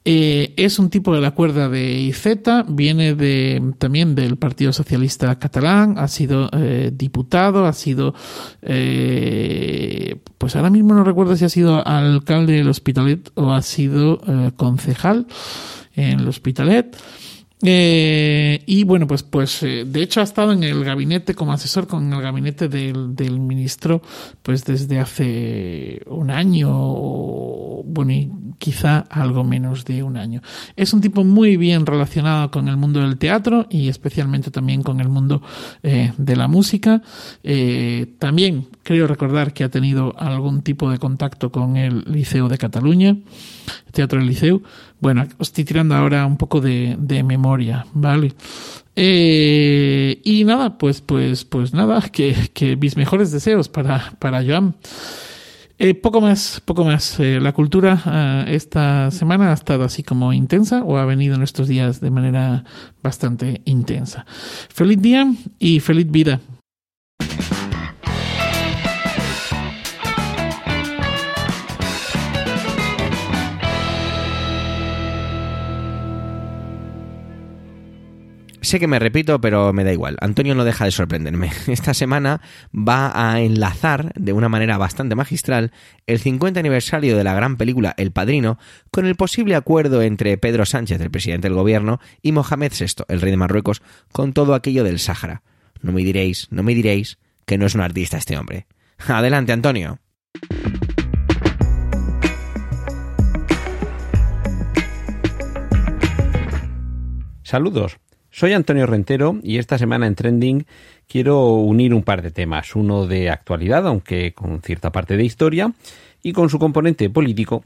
Eh, 0.09 0.53
es 0.55 0.79
un 0.79 0.89
tipo 0.89 1.13
de 1.13 1.19
la 1.19 1.31
cuerda 1.31 1.67
de 1.67 1.99
IZ, 1.99 2.25
viene 2.69 3.13
de, 3.13 3.73
también 3.77 4.15
del 4.15 4.37
Partido 4.37 4.71
Socialista 4.71 5.37
Catalán, 5.37 5.95
ha 5.97 6.07
sido 6.07 6.49
diputado, 6.93 7.65
ha 7.65 7.73
sido 7.73 8.13
pues 10.37 10.55
ahora 10.55 10.69
mismo 10.69 10.93
no 10.93 11.03
recuerdo 11.03 11.35
si 11.35 11.45
ha 11.45 11.49
sido 11.49 11.85
alcalde 11.85 12.53
del 12.53 12.69
Hospitalet 12.69 13.31
o 13.35 13.51
ha 13.51 13.61
sido 13.61 14.21
eh, 14.27 14.51
concejal 14.55 15.27
en 15.97 16.21
el 16.21 16.27
Hospitalet. 16.27 16.95
Eh, 17.63 18.61
y 18.67 18.83
bueno, 18.83 19.07
pues, 19.07 19.23
pues 19.23 19.63
eh, 19.63 19.83
de 19.83 20.03
hecho 20.03 20.19
ha 20.19 20.23
estado 20.23 20.51
en 20.51 20.61
el 20.61 20.83
gabinete 20.83 21.33
como 21.33 21.53
asesor 21.53 21.87
con 21.87 22.13
el 22.13 22.21
gabinete 22.21 22.69
del, 22.69 23.15
del 23.15 23.39
ministro 23.39 24.03
pues 24.43 24.63
desde 24.63 24.99
hace 24.99 26.03
un 26.05 26.29
año 26.29 26.69
o 26.71 27.83
bueno, 27.83 28.11
y 28.11 28.31
quizá 28.59 28.99
algo 29.09 29.43
menos 29.43 29.85
de 29.85 30.03
un 30.03 30.17
año. 30.17 30.41
Es 30.75 30.93
un 30.93 31.01
tipo 31.01 31.23
muy 31.23 31.57
bien 31.57 31.87
relacionado 31.87 32.51
con 32.51 32.67
el 32.67 32.77
mundo 32.77 32.99
del 32.99 33.17
teatro 33.17 33.65
y 33.71 33.87
especialmente 33.87 34.51
también 34.51 34.83
con 34.83 34.99
el 34.99 35.09
mundo 35.09 35.41
eh, 35.81 36.13
de 36.15 36.35
la 36.35 36.47
música. 36.47 37.01
También 38.19 38.67
creo 38.83 39.07
recordar 39.07 39.53
que 39.53 39.63
ha 39.63 39.69
tenido 39.69 40.13
algún 40.19 40.61
tipo 40.61 40.91
de 40.91 40.99
contacto 40.99 41.51
con 41.51 41.75
el 41.75 42.03
Liceo 42.05 42.49
de 42.49 42.57
Cataluña, 42.57 43.09
el 43.09 43.91
Teatro 43.91 44.19
del 44.19 44.27
Liceo. 44.27 44.61
Bueno, 44.99 45.27
estoy 45.39 45.63
tirando 45.63 45.95
ahora 45.95 46.25
un 46.25 46.37
poco 46.37 46.59
de, 46.59 46.95
de 46.99 47.23
memoria, 47.23 47.85
¿vale? 47.93 48.33
Eh, 48.95 50.21
y 50.23 50.43
nada, 50.43 50.79
pues, 50.79 51.01
pues, 51.01 51.45
pues 51.45 51.73
nada, 51.73 52.01
que, 52.11 52.35
que 52.53 52.75
mis 52.75 52.97
mejores 52.97 53.31
deseos 53.31 53.69
para, 53.69 54.13
para 54.19 54.43
Joan. 54.43 54.75
Eh, 55.79 55.93
poco 55.93 56.19
más, 56.21 56.59
poco 56.65 56.83
más. 56.83 57.19
Eh, 57.19 57.39
la 57.39 57.53
cultura 57.53 58.45
esta 58.47 59.11
semana 59.11 59.51
ha 59.51 59.53
estado 59.53 59.83
así 59.83 60.01
como 60.01 60.33
intensa 60.33 60.81
o 60.83 60.97
ha 60.97 61.05
venido 61.05 61.35
en 61.35 61.43
estos 61.43 61.67
días 61.67 62.01
de 62.01 62.09
manera 62.09 62.63
bastante 63.03 63.61
intensa. 63.65 64.25
Feliz 64.69 64.99
día 64.99 65.31
y 65.59 65.79
feliz 65.79 66.09
vida. 66.09 66.41
Sé 78.67 78.81
que 78.81 78.87
me 78.87 78.99
repito, 78.99 79.39
pero 79.39 79.71
me 79.71 79.85
da 79.85 79.93
igual. 79.93 80.17
Antonio 80.19 80.53
no 80.53 80.65
deja 80.65 80.83
de 80.83 80.91
sorprenderme. 80.91 81.51
Esta 81.67 81.93
semana 81.93 82.41
va 82.75 83.13
a 83.15 83.39
enlazar 83.39 84.11
de 84.15 84.33
una 84.33 84.49
manera 84.49 84.77
bastante 84.77 85.15
magistral 85.15 85.71
el 86.05 86.19
50 86.19 86.59
aniversario 86.59 87.15
de 87.15 87.23
la 87.23 87.33
gran 87.33 87.55
película 87.55 87.93
El 87.95 88.11
Padrino 88.11 88.59
con 88.91 89.05
el 89.05 89.15
posible 89.15 89.55
acuerdo 89.55 90.01
entre 90.01 90.37
Pedro 90.37 90.65
Sánchez, 90.65 90.99
el 90.99 91.11
presidente 91.11 91.47
del 91.47 91.55
gobierno, 91.55 92.01
y 92.21 92.33
Mohamed 92.33 92.73
VI, 92.77 93.05
el 93.07 93.21
rey 93.21 93.31
de 93.31 93.37
Marruecos, 93.37 93.81
con 94.11 94.33
todo 94.33 94.53
aquello 94.53 94.83
del 94.83 94.99
Sáhara. 94.99 95.43
No 95.81 95.93
me 95.93 96.03
diréis, 96.03 96.47
no 96.51 96.61
me 96.61 96.75
diréis 96.75 97.19
que 97.45 97.57
no 97.57 97.67
es 97.67 97.73
un 97.73 97.79
artista 97.79 98.17
este 98.17 98.37
hombre. 98.37 98.67
Adelante, 99.07 99.53
Antonio. 99.53 99.99
Saludos. 107.43 107.97
Soy 108.37 108.53
Antonio 108.53 108.85
Rentero 108.85 109.39
y 109.41 109.57
esta 109.57 109.79
semana 109.79 110.05
en 110.05 110.13
Trending 110.13 110.67
quiero 111.07 111.53
unir 111.53 111.91
un 111.95 112.03
par 112.03 112.21
de 112.21 112.29
temas, 112.29 112.75
uno 112.75 113.07
de 113.07 113.31
actualidad, 113.31 113.87
aunque 113.87 114.33
con 114.33 114.61
cierta 114.61 114.91
parte 114.91 115.17
de 115.17 115.25
historia, 115.25 115.73
y 116.21 116.33
con 116.33 116.51
su 116.51 116.59
componente 116.59 117.09
político, 117.09 117.63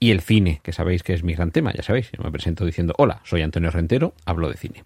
y 0.00 0.12
el 0.12 0.22
cine, 0.22 0.62
que 0.62 0.72
sabéis 0.72 1.02
que 1.02 1.12
es 1.12 1.24
mi 1.24 1.34
gran 1.34 1.50
tema, 1.50 1.74
ya 1.74 1.82
sabéis, 1.82 2.10
me 2.24 2.30
presento 2.30 2.64
diciendo, 2.64 2.94
hola, 2.96 3.20
soy 3.24 3.42
Antonio 3.42 3.70
Rentero, 3.70 4.14
hablo 4.24 4.48
de 4.48 4.56
cine. 4.56 4.84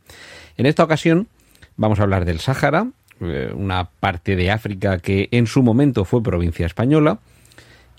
En 0.57 0.67
esta 0.67 0.83
ocasión 0.83 1.29
vamos 1.77 2.01
a 2.01 2.03
hablar 2.03 2.25
del 2.25 2.41
Sáhara, 2.41 2.89
eh, 3.21 3.53
una 3.55 3.91
parte 3.91 4.35
de 4.35 4.51
África 4.51 4.99
que 4.99 5.29
en 5.31 5.47
su 5.47 5.63
momento 5.63 6.05
fue 6.05 6.21
provincia 6.21 6.67
española, 6.67 7.21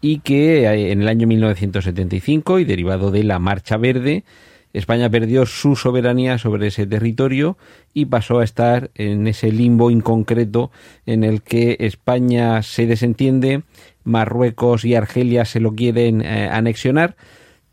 y 0.01 0.19
que 0.19 0.65
eh, 0.65 0.91
en 0.91 1.03
el 1.03 1.07
año 1.07 1.25
1975, 1.25 2.59
y 2.59 2.65
derivado 2.65 3.11
de 3.11 3.23
la 3.23 3.39
Marcha 3.39 3.77
Verde, 3.77 4.25
España 4.73 5.09
perdió 5.09 5.45
su 5.45 5.75
soberanía 5.75 6.37
sobre 6.37 6.67
ese 6.67 6.85
territorio 6.85 7.57
y 7.93 8.05
pasó 8.05 8.39
a 8.39 8.43
estar 8.43 8.91
en 8.95 9.27
ese 9.27 9.51
limbo 9.51 9.89
inconcreto 9.89 10.71
en 11.05 11.23
el 11.23 11.41
que 11.41 11.77
España 11.79 12.61
se 12.61 12.85
desentiende, 12.85 13.63
Marruecos 14.03 14.85
y 14.85 14.95
Argelia 14.95 15.45
se 15.45 15.59
lo 15.59 15.73
quieren 15.73 16.21
eh, 16.21 16.49
anexionar, 16.51 17.15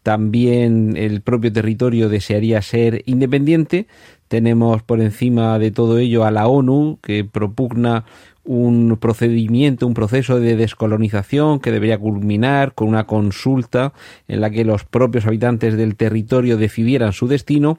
también 0.07 0.97
el 0.97 1.21
propio 1.21 1.53
territorio 1.53 2.09
desearía 2.09 2.63
ser 2.63 3.03
independiente. 3.07 3.89
Tenemos 4.29 4.85
por 4.85 5.01
encima 5.01 5.59
de 5.59 5.73
todo 5.73 5.99
ello 5.99 6.25
a 6.25 6.31
la 6.31 6.47
ONU 6.47 7.01
que 7.03 7.25
propugna 7.25 8.05
un 8.47 8.97
procedimiento, 8.99 9.87
un 9.87 9.95
proceso 9.95 10.41
de 10.41 10.57
descolonización 10.57 11.61
que 11.61 11.73
debería 11.73 11.99
culminar 11.99 12.75
con 12.75 12.89
una 12.89 13.05
consulta 13.05 13.93
en 14.29 14.41
la 14.41 14.51
que 14.51 14.65
los 14.65 14.85
propios 14.85 15.27
habitantes 15.27 15.77
del 15.77 15.97
territorio 15.97 16.57
decidieran 16.57 17.13
su 17.13 17.29
destino 17.29 17.79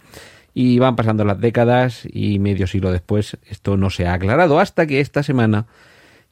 y 0.54 0.80
van 0.80 0.96
pasando 0.96 1.24
las 1.24 1.40
décadas 1.40 2.08
y 2.12 2.40
medio 2.40 2.68
siglo 2.68 2.92
después 2.92 3.38
esto 3.50 3.78
no 3.78 3.90
se 3.90 4.08
ha 4.08 4.14
aclarado 4.14 4.60
hasta 4.60 4.86
que 4.88 5.00
esta 5.00 5.24
semana 5.24 5.68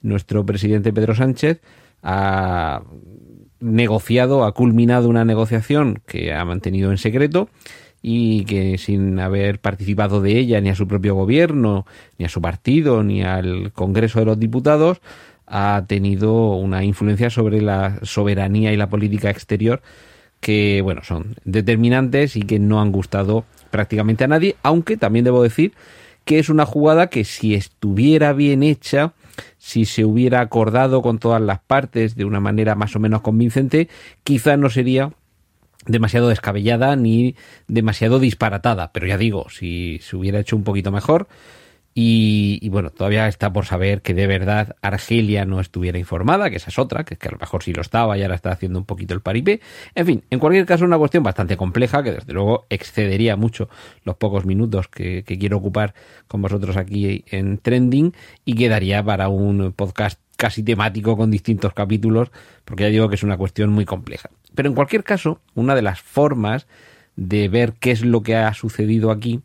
nuestro 0.01 0.45
presidente 0.45 0.91
Pedro 0.91 1.15
Sánchez 1.15 1.61
ha 2.03 2.83
negociado, 3.59 4.43
ha 4.43 4.53
culminado 4.53 5.09
una 5.09 5.25
negociación 5.25 6.01
que 6.05 6.33
ha 6.33 6.43
mantenido 6.45 6.91
en 6.91 6.97
secreto 6.97 7.49
y 8.07 8.45
que 8.45 8.77
sin 8.77 9.19
haber 9.19 9.57
participado 9.57 10.21
de 10.21 10.37
ella 10.37 10.61
ni 10.61 10.69
a 10.69 10.75
su 10.75 10.87
propio 10.87 11.15
gobierno, 11.15 11.87
ni 12.19 12.25
a 12.25 12.29
su 12.29 12.39
partido, 12.39 13.01
ni 13.01 13.23
al 13.23 13.71
Congreso 13.71 14.19
de 14.19 14.25
los 14.25 14.39
Diputados, 14.39 15.01
ha 15.47 15.85
tenido 15.87 16.51
una 16.51 16.83
influencia 16.83 17.31
sobre 17.31 17.63
la 17.63 17.97
soberanía 18.03 18.71
y 18.71 18.77
la 18.77 18.89
política 18.89 19.31
exterior 19.31 19.81
que, 20.39 20.81
bueno, 20.83 21.01
son 21.03 21.37
determinantes 21.45 22.35
y 22.35 22.43
que 22.43 22.59
no 22.59 22.79
han 22.79 22.91
gustado 22.91 23.43
prácticamente 23.71 24.23
a 24.23 24.27
nadie, 24.27 24.55
aunque 24.61 24.97
también 24.97 25.25
debo 25.25 25.41
decir 25.41 25.73
que 26.25 26.37
es 26.37 26.49
una 26.49 26.67
jugada 26.67 27.07
que 27.07 27.23
si 27.23 27.55
estuviera 27.55 28.33
bien 28.33 28.61
hecha, 28.61 29.13
si 29.57 29.85
se 29.85 30.05
hubiera 30.05 30.41
acordado 30.41 31.01
con 31.01 31.17
todas 31.17 31.41
las 31.41 31.57
partes 31.59 32.15
de 32.15 32.25
una 32.25 32.39
manera 32.39 32.75
más 32.75 32.95
o 32.95 32.99
menos 32.99 33.21
convincente, 33.21 33.89
quizá 34.23 34.57
no 34.57 34.69
sería 34.69 35.09
demasiado 35.85 36.29
descabellada 36.29 36.95
ni 36.95 37.35
demasiado 37.67 38.19
disparatada, 38.19 38.91
pero 38.91 39.07
ya 39.07 39.17
digo, 39.17 39.47
si 39.49 39.99
se 40.01 40.15
hubiera 40.15 40.39
hecho 40.39 40.55
un 40.55 40.63
poquito 40.63 40.91
mejor. 40.91 41.27
Y, 41.97 42.67
bueno, 42.67 42.89
todavía 42.89 43.25
está 43.29 43.53
por 43.53 43.65
saber 43.65 44.01
que 44.01 44.13
de 44.13 44.27
verdad 44.27 44.75
Argelia 44.81 45.45
no 45.45 45.61
estuviera 45.61 45.97
informada, 45.97 46.49
que 46.49 46.57
esa 46.57 46.69
es 46.69 46.77
otra, 46.77 47.05
que 47.05 47.15
que 47.15 47.29
a 47.29 47.31
lo 47.31 47.37
mejor 47.37 47.63
sí 47.63 47.71
lo 47.71 47.81
estaba 47.81 48.17
y 48.17 48.21
ahora 48.21 48.35
está 48.35 48.51
haciendo 48.51 48.77
un 48.79 48.83
poquito 48.83 49.13
el 49.13 49.21
paripé. 49.21 49.61
En 49.95 50.05
fin, 50.05 50.23
en 50.29 50.39
cualquier 50.39 50.65
caso, 50.65 50.83
una 50.83 50.97
cuestión 50.97 51.23
bastante 51.23 51.55
compleja 51.55 52.03
que 52.03 52.11
desde 52.11 52.33
luego 52.33 52.65
excedería 52.69 53.37
mucho 53.37 53.69
los 54.03 54.17
pocos 54.17 54.45
minutos 54.45 54.89
que, 54.89 55.23
que 55.23 55.39
quiero 55.39 55.55
ocupar 55.55 55.93
con 56.27 56.41
vosotros 56.41 56.75
aquí 56.75 57.23
en 57.27 57.59
Trending 57.59 58.13
y 58.43 58.55
quedaría 58.55 59.01
para 59.01 59.29
un 59.29 59.71
podcast 59.71 60.19
casi 60.35 60.63
temático 60.63 61.17
con 61.17 61.31
distintos 61.31 61.73
capítulos, 61.73 62.31
porque 62.63 62.83
ya 62.83 62.89
digo 62.89 63.09
que 63.09 63.15
es 63.15 63.23
una 63.23 63.37
cuestión 63.37 63.71
muy 63.71 63.85
compleja. 63.85 64.29
Pero 64.53 64.69
en 64.69 64.75
cualquier 64.75 65.03
caso, 65.03 65.41
una 65.53 65.75
de 65.75 65.81
las 65.81 66.01
formas 66.01 66.67
de 67.15 67.47
ver 67.47 67.73
qué 67.73 67.91
es 67.91 68.03
lo 68.03 68.21
que 68.21 68.35
ha 68.35 68.53
sucedido 68.53 69.11
aquí 69.11 69.41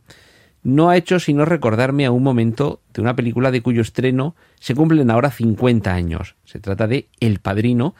no 0.63 0.91
ha 0.91 0.97
hecho 0.97 1.19
sino 1.21 1.45
recordarme 1.45 2.05
a 2.05 2.11
un 2.11 2.23
momento 2.23 2.81
de 2.93 3.01
una 3.01 3.17
película 3.17 3.51
de 3.51 3.63
cuyo 3.63 3.81
estreno 3.81 4.35
se 4.59 4.75
cumplen 4.75 5.11
ahora 5.11 5.31
50 5.31 5.93
años. 5.93 6.37
Se 6.45 6.61
trata 6.61 6.87
de 6.87 7.09
El 7.19 7.39
Padrino, 7.41 7.95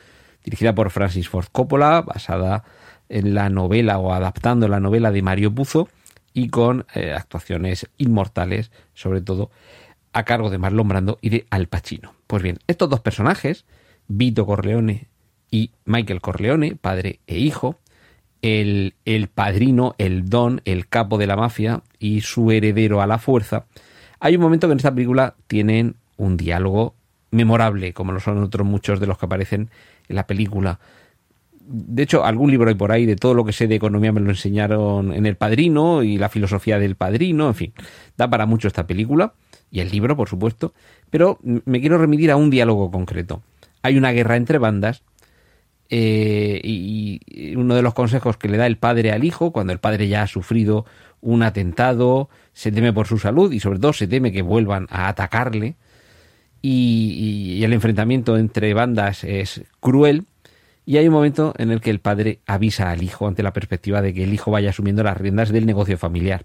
dirigida 0.45 0.75
por 0.75 0.91
Francis 0.91 1.29
Ford 1.29 1.47
Coppola, 1.51 2.03
basada 2.03 2.65
en 3.09 3.35
la 3.35 3.49
novela 3.49 3.99
o 3.99 4.13
adaptando 4.13 4.69
la 4.69 4.81
novela 4.81 5.11
de 5.11 5.23
Mario 5.23 5.55
Puzo 5.55 5.89
y 6.33 6.49
con 6.49 6.87
eh, 6.95 7.13
actuaciones 7.13 7.89
inmortales, 7.99 8.71
sobre 8.95 9.21
todo 9.21 9.51
a 10.13 10.25
cargo 10.25 10.51
de 10.51 10.59
Marlon 10.59 10.89
Brando 10.89 11.19
y 11.23 11.31
de 11.31 11.47
Al 11.51 11.67
Pacino. 11.67 12.20
Pues 12.31 12.45
bien, 12.45 12.61
estos 12.69 12.89
dos 12.89 13.01
personajes, 13.01 13.65
Vito 14.07 14.47
Corleone 14.47 15.09
y 15.51 15.73
Michael 15.85 16.21
Corleone, 16.21 16.77
padre 16.77 17.19
e 17.27 17.41
hijo, 17.41 17.81
el, 18.41 18.95
el 19.05 19.27
padrino, 19.27 19.97
el 19.99 20.29
don, 20.29 20.63
el 20.65 20.87
capo 20.87 21.19
de 21.19 21.27
la 21.27 21.35
mafia 21.35 21.83
y 21.99 22.21
su 22.21 22.53
heredero 22.53 23.03
a 23.03 23.09
la 23.09 23.19
fuerza, 23.19 23.65
hay 24.21 24.37
un 24.37 24.43
momento 24.43 24.69
que 24.69 24.75
en 24.75 24.79
esta 24.79 24.95
película 24.95 25.35
tienen 25.49 25.97
un 26.19 26.37
diálogo 26.37 26.95
memorable, 27.33 27.93
como 27.95 28.13
lo 28.13 28.21
son 28.21 28.41
otros 28.45 28.65
muchos 28.65 29.01
de 29.01 29.09
los 29.09 29.19
que 29.19 29.27
aparecen 29.27 29.69
en 30.09 30.15
la 30.15 30.29
película. 30.29 30.79
De 31.67 32.05
hecho, 32.05 32.25
algún 32.25 32.53
libro 32.53 32.69
hay 32.69 32.77
por 32.77 32.93
ahí 32.93 33.07
de 33.07 33.17
todo 33.17 33.35
lo 33.35 33.45
que 33.45 33.53
sé 33.53 33.67
de 33.67 33.75
economía 33.75 34.13
me 34.13 34.21
lo 34.21 34.31
enseñaron 34.31 35.13
en 35.13 35.27
El 35.27 35.35
Padrino 35.35 36.05
y 36.05 36.17
la 36.17 36.29
filosofía 36.29 36.79
del 36.79 36.95
Padrino, 36.95 37.49
en 37.49 37.55
fin, 37.57 37.73
da 38.17 38.31
para 38.31 38.47
mucho 38.47 38.69
esta 38.69 38.87
película 38.87 39.35
y 39.71 39.81
el 39.81 39.91
libro, 39.91 40.17
por 40.17 40.29
supuesto, 40.29 40.75
pero 41.11 41.39
me 41.43 41.81
quiero 41.81 41.99
remitir 41.99 42.31
a 42.31 42.37
un 42.37 42.51
diálogo 42.51 42.91
concreto. 42.91 43.43
Hay 43.83 43.97
una 43.97 44.13
guerra 44.13 44.37
entre 44.37 44.59
bandas 44.59 45.03
eh, 45.89 46.61
y 46.63 47.55
uno 47.57 47.75
de 47.75 47.83
los 47.83 47.95
consejos 47.95 48.37
que 48.37 48.49
le 48.49 48.57
da 48.57 48.67
el 48.67 48.77
padre 48.77 49.13
al 49.13 49.25
hijo, 49.25 49.53
cuando 49.53 49.73
el 49.73 49.79
padre 49.79 50.09
ya 50.09 50.23
ha 50.23 50.27
sufrido 50.27 50.87
un 51.21 51.43
atentado, 51.43 52.29
se 52.53 52.73
teme 52.73 52.93
por 52.93 53.07
su 53.07 53.19
salud 53.19 53.53
y 53.53 53.61
sobre 53.61 53.79
todo 53.79 53.93
se 53.93 54.07
teme 54.07 54.33
que 54.33 54.43
vuelvan 54.43 54.87
a 54.91 55.09
atacarle, 55.09 55.77
y, 56.63 57.57
y 57.59 57.65
el 57.65 57.73
enfrentamiento 57.73 58.37
entre 58.37 58.75
bandas 58.75 59.25
es 59.25 59.63
cruel. 59.81 60.25
Y 60.85 60.97
hay 60.97 61.07
un 61.07 61.15
momento 61.15 61.55
en 61.57 61.71
el 61.71 61.81
que 61.81 61.91
el 61.91 62.01
padre 62.01 62.41
avisa 62.47 62.91
al 62.91 63.03
hijo 63.03 63.27
ante 63.29 63.43
la 63.43 63.53
perspectiva 63.53 64.03
de 64.03 64.13
que 64.13 64.25
el 64.25 64.35
hijo 64.35 64.51
vaya 64.51 64.71
asumiendo 64.71 65.03
las 65.03 65.17
riendas 65.17 65.51
del 65.51 65.65
negocio 65.65 65.97
familiar. 65.97 66.45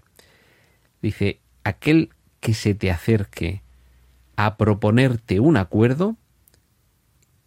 Dice, 1.02 1.40
aquel 1.64 2.10
que 2.46 2.54
se 2.54 2.76
te 2.76 2.92
acerque 2.92 3.60
a 4.36 4.56
proponerte 4.56 5.40
un 5.40 5.56
acuerdo, 5.56 6.14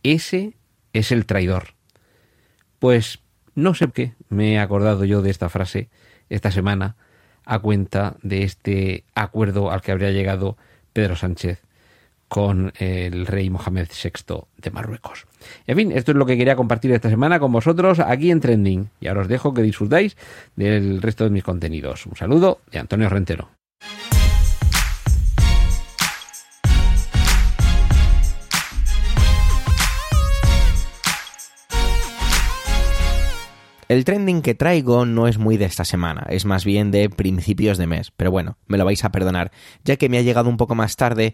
ese 0.04 0.58
es 0.92 1.14
el 1.14 1.26
traidor. 1.26 1.68
Pues 2.80 3.20
no 3.56 3.76
sé 3.76 3.88
qué 3.94 4.12
me 4.28 4.56
he 4.56 4.60
acordado 4.60 5.06
yo 5.06 5.22
de 5.22 5.30
esta 5.30 5.48
frase 5.48 5.88
esta 6.28 6.52
semana 6.52 6.98
a 7.46 7.60
cuenta 7.60 8.18
de 8.24 8.44
este 8.44 9.06
acuerdo 9.16 9.72
al 9.72 9.82
que 9.82 9.94
habría 9.94 10.12
llegado 10.12 10.58
Pedro 10.92 11.16
Sánchez 11.16 11.62
con 12.28 12.74
el 12.78 13.26
rey 13.26 13.50
Mohamed 13.50 13.88
VI 13.88 14.48
de 14.58 14.70
Marruecos. 14.70 15.28
En 15.66 15.78
fin, 15.78 15.94
esto 15.94 16.12
es 16.12 16.18
lo 16.18 16.26
que 16.26 16.36
quería 16.36 16.58
compartir 16.58 16.92
esta 16.92 17.10
semana 17.10 17.40
con 17.40 17.54
vosotros 17.54 18.02
aquí 18.02 18.32
en 18.32 18.42
Trending. 18.42 18.90
Y 19.00 19.08
ahora 19.08 19.22
os 19.22 19.30
dejo 19.30 19.54
que 19.54 19.62
disfrutáis 19.62 20.18
del 20.58 21.02
resto 21.02 21.24
de 21.24 21.30
mis 21.30 21.46
contenidos. 21.46 22.06
Un 22.06 22.18
saludo 22.18 22.60
de 22.70 22.80
Antonio 22.80 23.08
Rentero. 23.08 23.59
El 33.90 34.06
trending 34.06 34.44
que 34.44 34.54
traigo 34.54 35.08
no 35.08 35.28
es 35.28 35.40
muy 35.40 35.58
de 35.58 35.66
esta 35.66 35.84
semana, 35.84 36.28
es 36.30 36.46
más 36.46 36.64
bien 36.64 36.92
de 36.92 37.10
principios 37.10 37.80
de 37.80 37.88
mes, 37.88 38.12
pero 38.16 38.30
bueno, 38.30 38.60
me 38.68 38.78
lo 38.78 38.86
vais 38.86 39.04
a 39.04 39.12
perdonar, 39.12 39.52
ya 39.84 39.96
que 39.96 40.10
me 40.10 40.20
ha 40.20 40.22
llegado 40.22 40.48
un 40.48 40.58
poco 40.58 40.76
más 40.76 40.96
tarde 40.96 41.34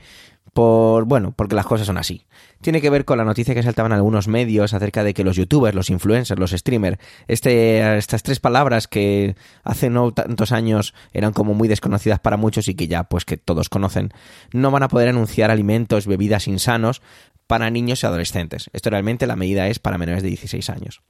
por, 0.54 1.04
bueno, 1.04 1.34
porque 1.36 1.54
las 1.54 1.66
cosas 1.66 1.86
son 1.86 1.98
así. 1.98 2.28
Tiene 2.62 2.80
que 2.80 2.90
ver 2.90 3.04
con 3.04 3.18
la 3.18 3.26
noticia 3.26 3.54
que 3.54 3.62
saltaban 3.62 3.92
algunos 3.92 4.30
medios 4.30 4.74
acerca 4.74 5.04
de 5.04 5.14
que 5.14 5.26
los 5.26 5.36
youtubers, 5.36 5.76
los 5.76 5.90
influencers, 5.90 6.40
los 6.40 6.52
streamers, 6.52 6.98
este, 7.28 7.98
estas 7.98 8.24
tres 8.24 8.40
palabras 8.40 8.88
que 8.88 9.36
hace 9.66 9.90
no 9.90 10.14
tantos 10.14 10.54
años 10.54 10.94
eran 11.12 11.34
como 11.34 11.56
muy 11.56 11.68
desconocidas 11.68 12.22
para 12.22 12.38
muchos 12.38 12.70
y 12.70 12.76
que 12.76 12.88
ya 12.88 13.04
pues 13.04 13.26
que 13.26 13.36
todos 13.36 13.68
conocen, 13.68 14.14
no 14.54 14.72
van 14.72 14.84
a 14.84 14.88
poder 14.88 15.10
anunciar 15.10 15.52
alimentos, 15.52 16.08
bebidas 16.08 16.48
insanos 16.48 17.02
para 17.48 17.70
niños 17.70 18.02
y 18.02 18.06
adolescentes. 18.06 18.70
Esto 18.72 18.92
realmente 18.92 19.28
la 19.28 19.36
medida 19.36 19.68
es 19.68 19.80
para 19.80 19.98
menores 19.98 20.24
de 20.24 20.30
16 20.30 20.70
años 20.70 21.02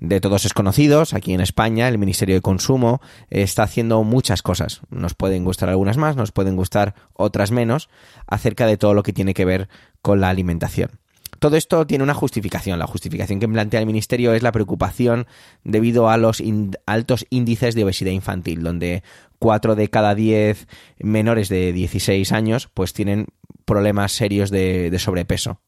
de 0.00 0.20
todos 0.20 0.44
es 0.44 0.54
conocidos, 0.54 1.12
aquí 1.14 1.32
en 1.32 1.40
España 1.40 1.88
el 1.88 1.98
Ministerio 1.98 2.36
de 2.36 2.40
Consumo 2.40 3.00
está 3.30 3.64
haciendo 3.64 4.02
muchas 4.04 4.42
cosas. 4.42 4.80
Nos 4.90 5.14
pueden 5.14 5.44
gustar 5.44 5.68
algunas 5.68 5.96
más, 5.96 6.16
nos 6.16 6.32
pueden 6.32 6.56
gustar 6.56 6.94
otras 7.14 7.50
menos, 7.50 7.88
acerca 8.26 8.66
de 8.66 8.76
todo 8.76 8.94
lo 8.94 9.02
que 9.02 9.12
tiene 9.12 9.34
que 9.34 9.44
ver 9.44 9.68
con 10.00 10.20
la 10.20 10.28
alimentación. 10.28 11.00
Todo 11.40 11.56
esto 11.56 11.86
tiene 11.86 12.02
una 12.02 12.14
justificación. 12.14 12.78
La 12.78 12.86
justificación 12.86 13.38
que 13.38 13.48
plantea 13.48 13.80
el 13.80 13.86
Ministerio 13.86 14.32
es 14.34 14.42
la 14.42 14.50
preocupación 14.50 15.26
debido 15.62 16.10
a 16.10 16.16
los 16.16 16.42
altos 16.86 17.26
índices 17.30 17.74
de 17.74 17.84
obesidad 17.84 18.10
infantil, 18.10 18.62
donde 18.62 19.02
4 19.38 19.76
de 19.76 19.88
cada 19.88 20.14
10 20.14 20.66
menores 20.98 21.48
de 21.48 21.72
16 21.72 22.32
años 22.32 22.68
pues 22.72 22.92
tienen 22.92 23.26
problemas 23.64 24.12
serios 24.12 24.50
de 24.50 24.96
sobrepeso 24.98 25.60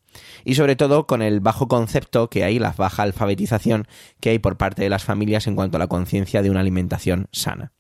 y 0.44 0.54
sobre 0.54 0.76
todo 0.76 1.06
con 1.06 1.22
el 1.22 1.40
bajo 1.40 1.68
concepto 1.68 2.30
que 2.30 2.44
hay, 2.44 2.58
la 2.58 2.72
baja 2.72 3.02
alfabetización 3.02 3.86
que 4.20 4.30
hay 4.30 4.38
por 4.38 4.56
parte 4.56 4.82
de 4.82 4.88
las 4.88 5.04
familias 5.04 5.46
en 5.46 5.54
cuanto 5.54 5.76
a 5.76 5.80
la 5.80 5.86
conciencia 5.86 6.42
de 6.42 6.50
una 6.50 6.60
alimentación 6.60 7.28
sana. 7.32 7.72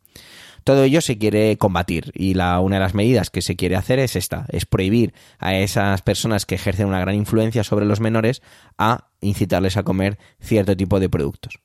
Todo 0.64 0.84
ello 0.84 1.00
se 1.00 1.16
quiere 1.16 1.56
combatir 1.56 2.12
y 2.14 2.34
la, 2.34 2.60
una 2.60 2.76
de 2.76 2.80
las 2.80 2.94
medidas 2.94 3.30
que 3.30 3.42
se 3.42 3.56
quiere 3.56 3.76
hacer 3.76 3.98
es 3.98 4.14
esta, 4.14 4.46
es 4.50 4.66
prohibir 4.66 5.14
a 5.38 5.54
esas 5.56 6.02
personas 6.02 6.44
que 6.44 6.56
ejercen 6.56 6.86
una 6.86 7.00
gran 7.00 7.14
influencia 7.14 7.64
sobre 7.64 7.86
los 7.86 8.00
menores 8.00 8.42
a 8.76 9.08
incitarles 9.20 9.76
a 9.76 9.82
comer 9.82 10.18
cierto 10.40 10.76
tipo 10.76 11.00
de 11.00 11.08
productos. 11.08 11.60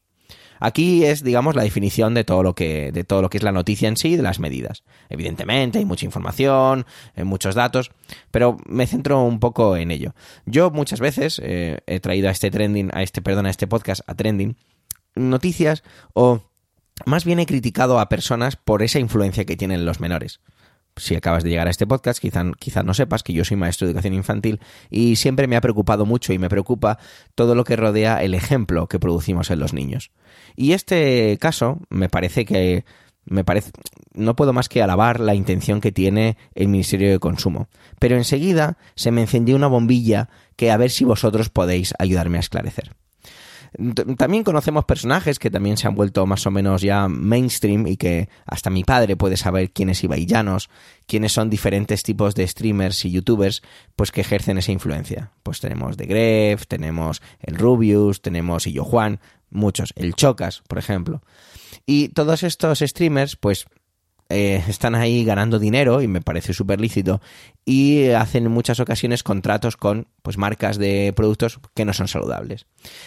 Aquí 0.60 1.06
es, 1.06 1.24
digamos, 1.24 1.56
la 1.56 1.64
definición 1.64 2.14
de 2.14 2.24
todo 2.24 2.44
lo 2.44 2.56
que, 2.56 2.92
de 2.92 3.04
todo 3.04 3.22
lo 3.22 3.30
que 3.30 3.38
es 3.38 3.44
la 3.44 3.52
noticia 3.52 3.88
en 3.88 3.98
sí, 3.98 4.16
de 4.16 4.24
las 4.24 4.40
medidas. 4.40 4.84
Evidentemente, 5.10 5.80
hay 5.80 5.86
mucha 5.86 6.06
información, 6.06 6.86
hay 7.16 7.22
eh, 7.22 7.26
muchos 7.26 7.56
datos, 7.56 7.92
pero 8.32 8.58
me 8.66 8.88
centro 8.88 9.22
un 9.24 9.40
poco 9.40 9.78
en 9.78 9.92
ello. 9.92 10.14
Yo 10.46 10.72
muchas 10.72 11.00
veces 11.00 11.42
eh, 11.44 11.80
he 11.88 12.00
traído 12.00 12.30
a 12.30 12.32
este 12.32 12.52
trending, 12.52 12.90
a 12.94 13.04
este, 13.04 13.22
perdón, 13.22 13.46
a 13.46 13.50
este 13.50 13.68
podcast, 13.68 14.02
a 14.08 14.16
trending, 14.16 14.56
noticias 15.16 15.84
o 16.14 16.42
más 17.06 17.26
bien 17.26 17.40
he 17.40 17.46
criticado 17.46 18.00
a 18.00 18.08
personas 18.08 18.56
por 18.56 18.82
esa 18.82 19.00
influencia 19.00 19.46
que 19.46 19.58
tienen 19.58 19.86
los 19.86 20.00
menores 20.00 20.40
si 20.98 21.16
acabas 21.16 21.44
de 21.44 21.50
llegar 21.50 21.68
a 21.68 21.72
este 21.72 21.88
podcast, 21.88 22.20
quizás 22.20 22.86
no 22.86 22.94
sepas 22.94 23.24
que 23.24 23.34
yo 23.34 23.44
soy 23.44 23.58
maestro 23.58 23.86
de 23.86 23.92
educación 23.92 24.14
infantil 24.14 24.60
y 24.90 25.18
siempre 25.18 25.48
me 25.48 25.56
ha 25.56 25.62
preocupado 25.62 26.06
mucho 26.06 26.34
y 26.34 26.40
me 26.40 26.50
preocupa 26.50 27.00
todo 27.36 27.56
lo 27.56 27.64
que 27.64 27.76
rodea 27.76 28.24
el 28.24 28.34
ejemplo 28.34 28.88
que 28.88 29.00
producimos 29.00 29.52
en 29.52 29.60
los 29.60 29.74
niños. 29.74 30.12
Y 30.56 30.72
este 30.72 31.38
caso 31.40 31.80
me 31.90 32.10
parece 32.10 32.46
que 32.46 32.86
me 33.26 33.44
parece 33.44 33.72
no 34.14 34.36
puedo 34.36 34.54
más 34.54 34.70
que 34.70 34.82
alabar 34.82 35.20
la 35.20 35.36
intención 35.36 35.82
que 35.82 35.92
tiene 35.92 36.38
el 36.54 36.68
Ministerio 36.68 37.12
de 37.12 37.20
Consumo, 37.20 37.68
pero 38.00 38.16
enseguida 38.16 38.78
se 38.96 39.12
me 39.12 39.22
encendió 39.22 39.56
una 39.56 39.68
bombilla 39.68 40.30
que 40.56 40.72
a 40.72 40.78
ver 40.78 40.92
si 40.92 41.04
vosotros 41.04 41.50
podéis 41.50 41.94
ayudarme 42.00 42.38
a 42.38 42.42
esclarecer. 42.42 42.96
También 44.18 44.44
conocemos 44.44 44.86
personajes 44.86 45.40
que 45.40 45.50
también 45.50 45.78
se 45.78 45.88
han 45.88 45.96
vuelto 45.96 46.26
más 46.26 46.46
o 46.46 46.52
menos 46.52 46.82
ya 46.82 47.08
mainstream 47.08 47.88
y 47.88 47.98
que 47.98 48.30
hasta 48.46 48.70
mi 48.70 48.84
padre 48.84 49.16
puede 49.16 49.38
saber 49.38 49.72
quiénes 49.72 50.04
Ibai 50.04 50.26
Llanos, 50.26 50.70
quiénes 51.08 51.32
son 51.32 51.50
diferentes 51.50 52.04
tipos 52.04 52.36
de 52.36 52.48
streamers 52.48 53.06
y 53.06 53.12
youtubers 53.12 53.62
pues 53.96 54.12
que 54.12 54.22
ejercen 54.22 54.58
esa 54.58 54.72
influencia. 54.72 55.32
Pues 55.44 55.60
tenemos 55.60 55.98
The 55.98 56.06
Gref, 56.06 56.68
tenemos 56.68 57.22
el 57.42 57.56
Rubius, 57.56 58.22
tenemos 58.22 58.68
Illo 58.68 58.84
Juan, 58.84 59.20
muchos, 59.50 59.94
el 59.96 60.16
Chocas, 60.16 60.64
por 60.68 60.78
ejemplo. 60.78 61.22
Y 61.86 62.10
todos 62.10 62.44
estos 62.44 62.80
streamers 62.80 63.36
pues 63.36 63.66
eh, 64.30 64.64
están 64.68 64.96
ahí 64.96 65.24
ganando 65.24 65.60
dinero 65.60 66.02
y 66.02 66.08
me 66.08 66.20
parece 66.20 66.54
súper 66.54 66.82
lícito 66.82 67.22
y 67.64 68.10
hacen 68.10 68.46
en 68.46 68.52
muchas 68.52 68.80
ocasiones 68.80 69.22
contratos 69.22 69.78
con 69.78 70.08
pues 70.24 70.38
marcas 70.38 70.78
de 70.78 71.14
productos 71.16 71.60
que 71.76 71.86
no 71.86 71.94
son 71.94 72.08
saludables. 72.08 72.66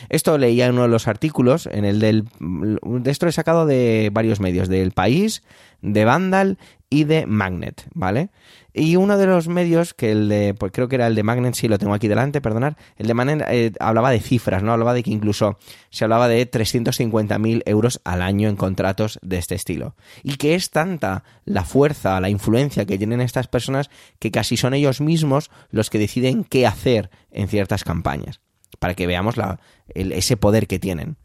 Esto 0.09 0.39
leía 0.39 0.67
en 0.67 0.75
uno 0.75 0.83
de 0.83 0.89
los 0.89 1.09
artículos, 1.09 1.67
en 1.67 1.85
el 1.85 1.99
del 1.99 2.25
de 2.41 3.11
esto 3.11 3.27
he 3.27 3.33
sacado 3.33 3.67
de 3.67 4.11
varios 4.13 4.39
medios, 4.39 4.69
del 4.69 4.93
País, 4.93 5.43
de 5.83 6.05
Vandal 6.05 6.59
y 6.89 7.05
de 7.05 7.27
Magnet, 7.27 7.89
¿vale? 7.95 8.31
Y 8.75 8.97
uno 8.97 9.17
de 9.17 9.27
los 9.27 9.49
medios, 9.49 9.95
que 9.95 10.13
el 10.13 10.29
de, 10.29 10.55
pues 10.55 10.73
creo 10.73 10.89
que 10.89 10.97
era 10.97 11.07
el 11.07 11.15
de 11.15 11.23
Magnet, 11.23 11.55
sí 11.55 11.69
lo 11.69 11.79
tengo 11.79 11.95
aquí 11.95 12.07
delante, 12.07 12.41
perdonad, 12.41 12.75
el 12.97 13.07
de 13.07 13.15
Magnet 13.15 13.45
eh, 13.49 13.73
hablaba 13.81 14.11
de 14.11 14.21
cifras, 14.21 14.63
¿no? 14.63 14.73
Hablaba 14.73 14.95
de 14.95 15.03
que 15.03 15.11
incluso 15.11 15.59
se 15.91 16.05
hablaba 16.05 16.29
de 16.29 16.49
350.000 16.49 17.63
euros 17.67 18.01
al 18.05 18.23
año 18.23 18.49
en 18.49 18.57
contratos 18.57 19.19
de 19.23 19.39
este 19.39 19.55
estilo. 19.55 19.97
Y 20.23 20.37
que 20.37 20.55
es 20.55 20.71
tanta 20.71 21.25
la 21.45 21.65
fuerza, 21.65 22.21
la 22.21 22.29
influencia 22.29 22.85
que 22.85 22.99
tienen 22.99 23.21
estas 23.21 23.49
personas 23.49 23.91
que 24.19 24.31
casi 24.31 24.57
son 24.57 24.75
ellos 24.75 25.01
mismos 25.01 25.51
los 25.71 25.91
que 25.91 25.99
deciden 25.99 26.45
qué 26.45 26.67
hacer 26.67 27.11
en 27.31 27.49
ciertas 27.49 27.85
campañas, 27.85 28.41
para 28.79 28.95
que 28.95 29.07
veamos 29.07 29.37
la, 29.37 29.61
ese 29.95 30.37
poder 30.37 30.67
que 30.67 30.79
tienen. 30.79 31.17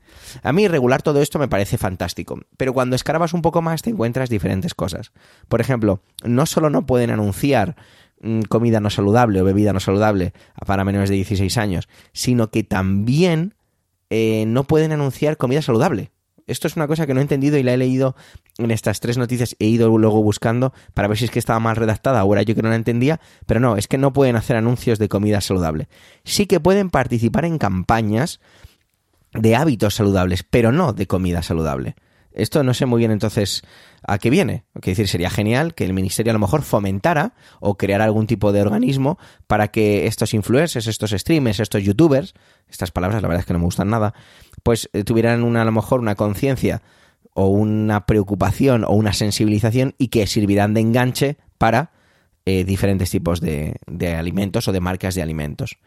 A 0.42 0.54
mí 0.54 0.68
regular 0.68 1.02
todo 1.02 1.22
esto 1.22 1.40
me 1.40 1.48
parece 1.48 1.78
fantástico, 1.78 2.40
pero 2.58 2.74
cuando 2.74 2.96
escarbas 2.96 3.34
un 3.34 3.42
poco 3.42 3.62
más 3.62 3.82
te 3.82 3.90
encuentras 3.90 4.30
diferentes 4.30 4.74
cosas. 4.74 5.12
Por 5.48 5.62
ejemplo, 5.62 6.02
no 6.24 6.46
solo 6.46 6.70
no 6.70 6.86
pueden 6.86 7.12
anunciar 7.12 7.76
mm, 8.22 8.42
comida 8.44 8.80
no 8.80 8.90
saludable 8.90 9.42
o 9.42 9.46
bebida 9.46 9.74
no 9.74 9.80
saludable 9.80 10.34
para 10.66 10.86
menores 10.86 11.10
de 11.10 11.16
16 11.16 11.58
años, 11.58 11.90
sino 12.14 12.50
que 12.50 12.64
también 12.64 13.56
eh, 14.10 14.46
no 14.48 14.64
pueden 14.64 14.92
anunciar 14.92 15.38
comida 15.38 15.62
saludable. 15.62 16.12
Esto 16.48 16.68
es 16.68 16.76
una 16.76 16.88
cosa 16.88 17.08
que 17.08 17.14
no 17.14 17.20
he 17.20 17.24
entendido 17.24 17.58
y 17.58 17.64
la 17.64 17.74
he 17.74 17.78
leído 17.78 18.16
en 18.58 18.72
estas 18.72 19.00
tres 19.00 19.18
noticias. 19.18 19.56
He 19.60 19.66
ido 19.66 19.98
luego 19.98 20.22
buscando 20.22 20.74
para 20.94 21.08
ver 21.08 21.18
si 21.18 21.26
es 21.26 21.32
que 21.32 21.40
estaba 21.40 21.60
mal 21.60 21.76
redactada 21.76 22.24
era 22.32 22.42
yo 22.44 22.56
que 22.56 22.62
no 22.62 22.70
la 22.70 22.76
entendía. 22.76 23.20
Pero 23.46 23.60
no, 23.60 23.78
es 23.78 23.88
que 23.88 23.98
no 23.98 24.14
pueden 24.14 24.36
hacer 24.36 24.56
anuncios 24.56 25.00
de 25.00 25.10
comida 25.10 25.42
saludable. 25.42 25.88
Sí 26.24 26.46
que 26.46 26.60
pueden 26.60 26.90
participar 26.90 27.46
en 27.46 27.58
campañas 27.58 28.40
de 29.34 29.56
hábitos 29.56 29.96
saludables, 29.96 30.44
pero 30.44 30.72
no 30.72 30.94
de 30.94 31.08
comida 31.08 31.42
saludable. 31.42 31.96
Esto 32.34 32.64
no 32.64 32.74
sé 32.74 32.86
muy 32.86 33.00
bien 33.00 33.12
entonces 33.12 33.64
a 34.06 34.18
qué 34.18 34.30
viene. 34.30 34.64
Quiero 34.74 34.92
decir, 34.98 35.08
sería 35.08 35.30
genial 35.30 35.74
que 35.74 35.86
el 35.86 35.94
ministerio 35.94 36.32
a 36.32 36.34
lo 36.34 36.40
mejor 36.40 36.64
fomentara 36.64 37.34
o 37.60 37.78
creara 37.78 38.06
algún 38.06 38.28
tipo 38.28 38.52
de 38.52 38.62
organismo 38.62 39.18
para 39.48 39.70
que 39.70 40.08
estos 40.08 40.34
influencers, 40.34 40.88
estos 40.88 41.12
streamers, 41.12 41.60
estos 41.60 41.84
youtubers, 41.84 42.34
estas 42.70 42.92
palabras 42.92 43.22
la 43.22 43.28
verdad 43.28 43.42
es 43.42 43.46
que 43.46 43.54
no 43.54 43.60
me 43.60 43.66
gustan 43.66 43.90
nada, 43.90 44.14
pues 44.64 44.90
eh, 44.94 45.04
tuvieran 45.04 45.44
una, 45.44 45.62
a 45.62 45.66
lo 45.66 45.72
mejor 45.72 46.00
una 46.00 46.16
conciencia 46.16 46.82
o 47.34 47.48
una 47.48 48.06
preocupación 48.06 48.84
o 48.84 48.92
una 48.92 49.14
sensibilización 49.14 49.96
y 49.98 50.10
que 50.10 50.28
sirvieran 50.28 50.74
de 50.74 50.82
enganche 50.82 51.38
para 51.58 51.92
eh, 52.46 52.64
diferentes 52.64 53.10
tipos 53.10 53.42
de, 53.42 53.76
de 53.88 54.16
alimentos 54.16 54.68
o 54.68 54.72
de 54.72 54.82
marcas 54.82 55.16
de 55.16 55.22
alimentos. 55.22 55.78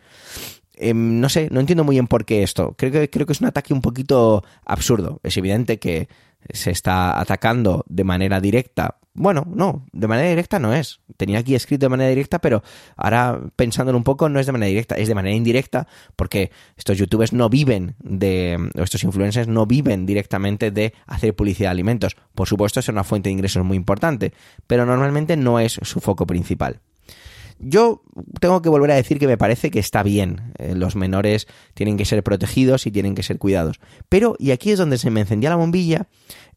Em, 0.76 1.20
no 1.20 1.28
sé, 1.30 1.48
no 1.50 1.60
entiendo 1.60 1.84
muy 1.84 1.96
bien 1.96 2.06
por 2.06 2.24
qué 2.26 2.42
esto. 2.42 2.74
Creo 2.76 2.92
que, 2.92 3.08
creo 3.08 3.26
que 3.26 3.32
es 3.32 3.40
un 3.40 3.46
ataque 3.46 3.72
un 3.72 3.80
poquito 3.80 4.44
absurdo. 4.64 5.20
Es 5.22 5.36
evidente 5.36 5.78
que 5.78 6.08
se 6.50 6.70
está 6.70 7.20
atacando 7.20 7.84
de 7.88 8.04
manera 8.04 8.40
directa. 8.40 8.96
Bueno, 9.14 9.46
no, 9.48 9.86
de 9.92 10.08
manera 10.08 10.28
directa 10.28 10.58
no 10.58 10.74
es. 10.74 11.00
Tenía 11.16 11.38
aquí 11.38 11.54
escrito 11.54 11.86
de 11.86 11.90
manera 11.90 12.10
directa, 12.10 12.38
pero 12.38 12.62
ahora 12.96 13.40
pensándolo 13.56 13.96
un 13.96 14.04
poco, 14.04 14.28
no 14.28 14.38
es 14.38 14.46
de 14.46 14.52
manera 14.52 14.68
directa, 14.68 14.94
es 14.96 15.08
de 15.08 15.14
manera 15.14 15.34
indirecta, 15.34 15.88
porque 16.16 16.50
estos 16.76 16.98
youtubers 16.98 17.32
no 17.32 17.48
viven 17.48 17.94
de, 17.98 18.58
o 18.74 18.82
estos 18.82 19.04
influencers 19.04 19.48
no 19.48 19.64
viven 19.64 20.04
directamente 20.04 20.70
de 20.70 20.92
hacer 21.06 21.34
publicidad 21.34 21.68
de 21.68 21.72
alimentos. 21.72 22.16
Por 22.34 22.46
supuesto, 22.46 22.80
es 22.80 22.88
una 22.88 23.04
fuente 23.04 23.30
de 23.30 23.34
ingresos 23.34 23.64
muy 23.64 23.76
importante, 23.76 24.34
pero 24.66 24.84
normalmente 24.84 25.36
no 25.36 25.58
es 25.58 25.78
su 25.82 26.00
foco 26.00 26.26
principal. 26.26 26.80
Yo 27.58 28.02
tengo 28.40 28.60
que 28.60 28.68
volver 28.68 28.90
a 28.90 28.96
decir 28.96 29.18
que 29.18 29.26
me 29.26 29.38
parece 29.38 29.70
que 29.70 29.78
está 29.78 30.02
bien. 30.02 30.52
Eh, 30.58 30.74
los 30.74 30.96
menores 30.96 31.46
tienen 31.74 31.96
que 31.96 32.04
ser 32.04 32.22
protegidos 32.22 32.86
y 32.86 32.90
tienen 32.90 33.14
que 33.14 33.22
ser 33.22 33.38
cuidados. 33.38 33.80
Pero, 34.08 34.36
y 34.38 34.50
aquí 34.50 34.70
es 34.70 34.78
donde 34.78 34.98
se 34.98 35.10
me 35.10 35.20
encendía 35.20 35.50
la 35.50 35.56
bombilla, 35.56 36.06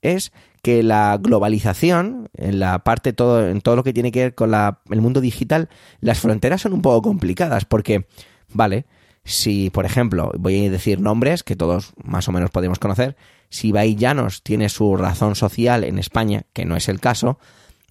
es 0.02 0.32
que 0.62 0.84
la 0.84 1.18
globalización, 1.22 2.30
en 2.36 2.60
la 2.60 2.80
parte 2.80 3.14
todo, 3.14 3.48
en 3.48 3.62
todo 3.62 3.76
lo 3.76 3.84
que 3.84 3.94
tiene 3.94 4.12
que 4.12 4.24
ver 4.24 4.36
con 4.36 4.54
el 4.54 5.02
mundo 5.02 5.22
digital, 5.22 5.70
las 6.02 6.20
fronteras 6.20 6.62
son 6.62 6.74
un 6.74 6.82
poco 6.82 7.02
complicadas, 7.02 7.66
porque, 7.66 8.06
vale, 8.50 8.86
si, 9.24 9.70
por 9.70 9.86
ejemplo, 9.86 10.32
voy 10.38 10.66
a 10.66 10.72
decir 10.72 11.00
nombres 11.00 11.44
que 11.44 11.56
todos 11.56 11.94
más 12.04 12.28
o 12.28 12.32
menos 12.32 12.50
podemos 12.50 12.80
conocer, 12.80 13.16
si 13.50 13.72
Llanos 13.72 14.44
tiene 14.44 14.70
su 14.70 14.96
razón 14.98 15.36
social 15.36 15.84
en 15.84 15.98
España, 15.98 16.44
que 16.54 16.66
no 16.66 16.76
es 16.76 16.90
el 16.90 17.00
caso, 17.00 17.40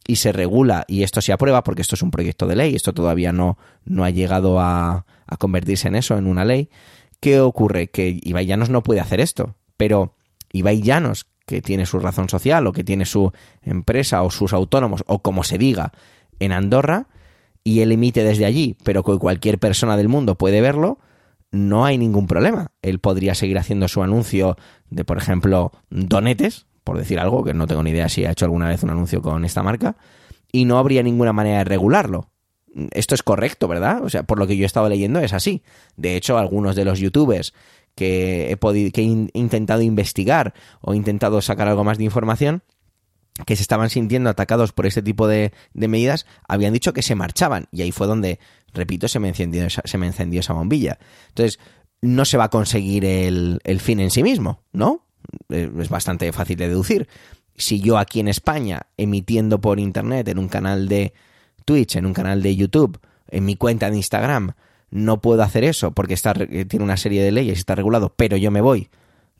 y 0.08 0.16
se 0.16 0.32
regula 0.32 0.84
y 0.88 1.04
esto 1.04 1.20
se 1.20 1.32
aprueba 1.32 1.62
porque 1.62 1.82
esto 1.82 1.94
es 1.94 2.02
un 2.02 2.10
proyecto 2.10 2.46
de 2.46 2.56
ley, 2.56 2.74
esto 2.74 2.94
todavía 2.94 3.30
no, 3.30 3.58
no 3.84 4.04
ha 4.04 4.10
llegado 4.10 4.58
a, 4.58 5.04
a 5.26 5.36
convertirse 5.36 5.86
en 5.86 5.94
eso, 5.94 6.16
en 6.16 6.26
una 6.26 6.46
ley, 6.46 6.70
¿qué 7.20 7.40
ocurre? 7.40 7.88
Que 7.88 8.18
Ibai 8.22 8.46
Llanos 8.46 8.70
no 8.70 8.82
puede 8.82 9.00
hacer 9.00 9.20
esto, 9.20 9.54
pero 9.76 10.16
Ibai 10.50 10.80
Llanos, 10.80 11.26
que 11.46 11.60
tiene 11.60 11.84
su 11.84 11.98
razón 12.00 12.30
social 12.30 12.66
o 12.66 12.72
que 12.72 12.84
tiene 12.84 13.04
su 13.04 13.32
empresa 13.62 14.22
o 14.22 14.30
sus 14.30 14.54
autónomos 14.54 15.04
o 15.06 15.20
como 15.20 15.44
se 15.44 15.58
diga 15.58 15.92
en 16.40 16.52
Andorra 16.52 17.06
y 17.62 17.80
él 17.80 17.92
emite 17.92 18.24
desde 18.24 18.46
allí, 18.46 18.76
pero 18.84 19.04
que 19.04 19.18
cualquier 19.18 19.58
persona 19.58 19.98
del 19.98 20.08
mundo 20.08 20.36
puede 20.36 20.62
verlo, 20.62 20.98
no 21.50 21.84
hay 21.84 21.98
ningún 21.98 22.26
problema. 22.26 22.72
Él 22.80 22.98
podría 22.98 23.34
seguir 23.34 23.58
haciendo 23.58 23.88
su 23.88 24.02
anuncio 24.02 24.56
de, 24.88 25.04
por 25.04 25.18
ejemplo, 25.18 25.72
donetes, 25.90 26.66
por 26.88 26.96
decir 26.96 27.20
algo, 27.20 27.44
que 27.44 27.52
no 27.52 27.66
tengo 27.66 27.82
ni 27.82 27.90
idea 27.90 28.08
si 28.08 28.24
ha 28.24 28.30
hecho 28.30 28.46
alguna 28.46 28.66
vez 28.66 28.82
un 28.82 28.88
anuncio 28.88 29.20
con 29.20 29.44
esta 29.44 29.62
marca, 29.62 29.96
y 30.50 30.64
no 30.64 30.78
habría 30.78 31.02
ninguna 31.02 31.34
manera 31.34 31.58
de 31.58 31.64
regularlo. 31.64 32.30
Esto 32.92 33.14
es 33.14 33.22
correcto, 33.22 33.68
¿verdad? 33.68 34.02
O 34.02 34.08
sea, 34.08 34.22
por 34.22 34.38
lo 34.38 34.46
que 34.46 34.56
yo 34.56 34.62
he 34.62 34.66
estado 34.66 34.88
leyendo 34.88 35.20
es 35.20 35.34
así. 35.34 35.62
De 35.98 36.16
hecho, 36.16 36.38
algunos 36.38 36.76
de 36.76 36.86
los 36.86 36.98
youtubers 36.98 37.52
que 37.94 38.50
he, 38.50 38.56
podido, 38.56 38.90
que 38.90 39.02
he 39.02 39.28
intentado 39.34 39.82
investigar 39.82 40.54
o 40.80 40.94
he 40.94 40.96
intentado 40.96 41.42
sacar 41.42 41.68
algo 41.68 41.84
más 41.84 41.98
de 41.98 42.04
información, 42.04 42.62
que 43.44 43.54
se 43.54 43.60
estaban 43.60 43.90
sintiendo 43.90 44.30
atacados 44.30 44.72
por 44.72 44.86
este 44.86 45.02
tipo 45.02 45.28
de, 45.28 45.52
medidas, 45.74 46.24
habían 46.48 46.72
dicho 46.72 46.94
que 46.94 47.02
se 47.02 47.14
marchaban. 47.14 47.66
Y 47.70 47.82
ahí 47.82 47.92
fue 47.92 48.06
donde, 48.06 48.38
repito, 48.72 49.08
se 49.08 49.18
me 49.18 49.28
encendió 49.28 49.66
esa, 49.66 49.82
se 49.84 49.98
me 49.98 50.06
encendió 50.06 50.40
esa 50.40 50.54
bombilla. 50.54 50.98
Entonces, 51.28 51.58
no 52.00 52.24
se 52.24 52.38
va 52.38 52.44
a 52.44 52.50
conseguir 52.50 53.04
el, 53.04 53.60
el 53.64 53.78
fin 53.78 54.00
en 54.00 54.10
sí 54.10 54.22
mismo, 54.22 54.62
¿no? 54.72 55.07
Eh, 55.48 55.70
es 55.78 55.88
bastante 55.88 56.30
fácil 56.32 56.56
de 56.56 56.68
deducir. 56.68 57.08
Si 57.56 57.80
yo 57.80 57.98
aquí 57.98 58.20
en 58.20 58.28
España, 58.28 58.82
emitiendo 58.96 59.60
por 59.60 59.80
internet 59.80 60.28
en 60.28 60.38
un 60.38 60.48
canal 60.48 60.88
de 60.88 61.12
Twitch, 61.64 61.96
en 61.96 62.06
un 62.06 62.14
canal 62.14 62.42
de 62.42 62.54
YouTube, 62.56 62.98
en 63.28 63.44
mi 63.44 63.56
cuenta 63.56 63.90
de 63.90 63.96
Instagram, 63.96 64.52
no 64.90 65.20
puedo 65.20 65.42
hacer 65.42 65.64
eso 65.64 65.90
porque 65.90 66.14
está, 66.14 66.34
eh, 66.38 66.64
tiene 66.64 66.84
una 66.84 66.96
serie 66.96 67.22
de 67.22 67.32
leyes 67.32 67.58
y 67.58 67.60
está 67.60 67.74
regulado, 67.74 68.12
pero 68.16 68.36
yo 68.36 68.50
me 68.50 68.60
voy 68.60 68.88